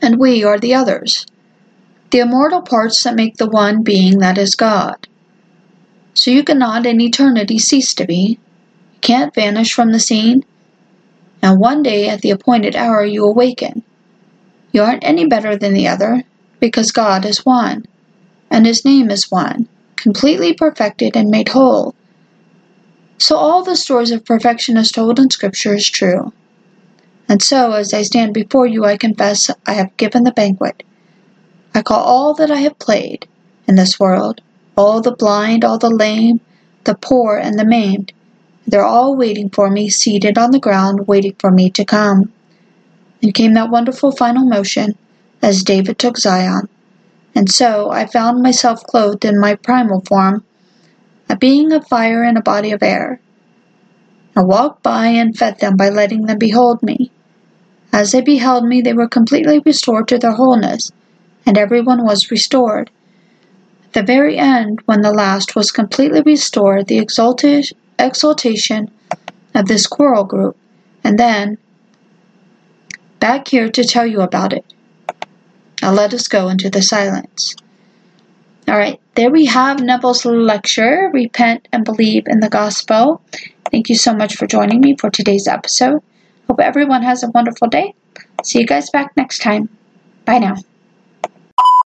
And 0.00 0.20
we 0.20 0.44
are 0.44 0.56
the 0.56 0.72
others, 0.72 1.26
the 2.12 2.20
immortal 2.20 2.62
parts 2.62 3.02
that 3.02 3.16
make 3.16 3.38
the 3.38 3.50
one 3.50 3.82
being 3.82 4.20
that 4.20 4.38
is 4.38 4.54
God. 4.54 5.08
So 6.14 6.30
you 6.30 6.44
cannot 6.44 6.86
in 6.86 7.00
eternity 7.00 7.58
cease 7.58 7.92
to 7.94 8.06
be. 8.06 8.38
You 8.94 9.00
can't 9.00 9.34
vanish 9.34 9.74
from 9.74 9.90
the 9.90 9.98
scene 9.98 10.44
and 11.42 11.58
one 11.58 11.82
day 11.82 12.08
at 12.08 12.20
the 12.20 12.30
appointed 12.30 12.76
hour 12.76 13.04
you 13.04 13.24
awaken. 13.24 13.82
You 14.70 14.82
aren't 14.82 15.02
any 15.02 15.26
better 15.26 15.56
than 15.56 15.74
the 15.74 15.88
other, 15.88 16.22
because 16.60 16.92
God 16.92 17.24
is 17.24 17.44
one, 17.44 17.86
and 18.48 18.64
His 18.64 18.84
name 18.84 19.10
is 19.10 19.28
one, 19.28 19.68
completely 20.00 20.54
perfected 20.54 21.16
and 21.16 21.30
made 21.30 21.48
whole. 21.48 21.94
So 23.18 23.36
all 23.36 23.62
the 23.62 23.76
stories 23.76 24.10
of 24.10 24.24
perfection 24.24 24.76
as 24.76 24.90
told 24.90 25.18
in 25.18 25.30
Scripture 25.30 25.74
is 25.74 25.88
true. 25.88 26.32
And 27.28 27.42
so, 27.42 27.72
as 27.72 27.94
I 27.94 28.02
stand 28.02 28.34
before 28.34 28.66
you, 28.66 28.84
I 28.84 28.96
confess 28.96 29.50
I 29.66 29.74
have 29.74 29.96
given 29.96 30.24
the 30.24 30.32
banquet. 30.32 30.82
I 31.74 31.82
call 31.82 32.00
all 32.00 32.34
that 32.34 32.50
I 32.50 32.60
have 32.60 32.78
played 32.78 33.28
in 33.68 33.76
this 33.76 34.00
world, 34.00 34.40
all 34.76 35.00
the 35.00 35.14
blind, 35.14 35.64
all 35.64 35.78
the 35.78 35.90
lame, 35.90 36.40
the 36.84 36.96
poor, 36.96 37.36
and 37.36 37.56
the 37.56 37.64
maimed, 37.64 38.12
they're 38.70 38.84
all 38.84 39.16
waiting 39.16 39.50
for 39.50 39.68
me, 39.68 39.88
seated 39.90 40.38
on 40.38 40.52
the 40.52 40.60
ground, 40.60 41.08
waiting 41.08 41.34
for 41.40 41.50
me 41.50 41.70
to 41.70 41.84
come. 41.84 42.32
And 43.20 43.34
came 43.34 43.54
that 43.54 43.70
wonderful 43.70 44.12
final 44.12 44.46
motion 44.46 44.96
as 45.42 45.64
David 45.64 45.98
took 45.98 46.16
Zion. 46.16 46.68
And 47.34 47.50
so 47.50 47.90
I 47.90 48.06
found 48.06 48.42
myself 48.42 48.82
clothed 48.84 49.24
in 49.24 49.38
my 49.40 49.54
primal 49.54 50.00
form, 50.00 50.44
a 51.28 51.36
being 51.36 51.72
of 51.72 51.86
fire 51.86 52.22
and 52.24 52.36
a 52.36 52.42
body 52.42 52.72
of 52.72 52.82
air. 52.82 53.20
I 54.36 54.42
walked 54.42 54.82
by 54.82 55.06
and 55.06 55.36
fed 55.36 55.60
them 55.60 55.76
by 55.76 55.88
letting 55.88 56.26
them 56.26 56.38
behold 56.38 56.82
me. 56.82 57.10
As 57.92 58.12
they 58.12 58.20
beheld 58.20 58.64
me, 58.64 58.80
they 58.80 58.92
were 58.92 59.08
completely 59.08 59.60
restored 59.64 60.08
to 60.08 60.18
their 60.18 60.32
wholeness, 60.32 60.92
and 61.44 61.58
everyone 61.58 62.04
was 62.04 62.30
restored. 62.30 62.90
At 63.84 63.92
the 63.92 64.02
very 64.02 64.36
end, 64.38 64.80
when 64.86 65.00
the 65.00 65.12
last 65.12 65.56
was 65.56 65.72
completely 65.72 66.22
restored, 66.22 66.86
the 66.86 66.98
exaltation 66.98 68.90
of 69.54 69.66
this 69.66 69.82
squirrel 69.82 70.24
group, 70.24 70.56
and 71.02 71.18
then 71.18 71.58
back 73.18 73.48
here 73.48 73.68
to 73.68 73.84
tell 73.84 74.06
you 74.06 74.20
about 74.20 74.52
it. 74.52 74.64
Now 75.82 75.92
let 75.92 76.12
us 76.14 76.28
go 76.28 76.48
into 76.48 76.70
the 76.70 76.82
silence. 76.82 77.56
All 78.68 78.76
right, 78.76 79.00
there 79.14 79.30
we 79.30 79.46
have 79.46 79.82
Neville's 79.82 80.24
lecture, 80.24 81.10
Repent 81.12 81.66
and 81.72 81.84
Believe 81.84 82.24
in 82.26 82.40
the 82.40 82.48
Gospel. 82.48 83.22
Thank 83.70 83.88
you 83.88 83.96
so 83.96 84.14
much 84.14 84.36
for 84.36 84.46
joining 84.46 84.80
me 84.80 84.96
for 84.96 85.10
today's 85.10 85.48
episode. 85.48 86.02
Hope 86.46 86.60
everyone 86.60 87.02
has 87.02 87.22
a 87.22 87.30
wonderful 87.30 87.68
day. 87.68 87.94
See 88.44 88.60
you 88.60 88.66
guys 88.66 88.90
back 88.90 89.16
next 89.16 89.40
time. 89.40 89.68
Bye 90.24 90.38
now. 90.38 90.56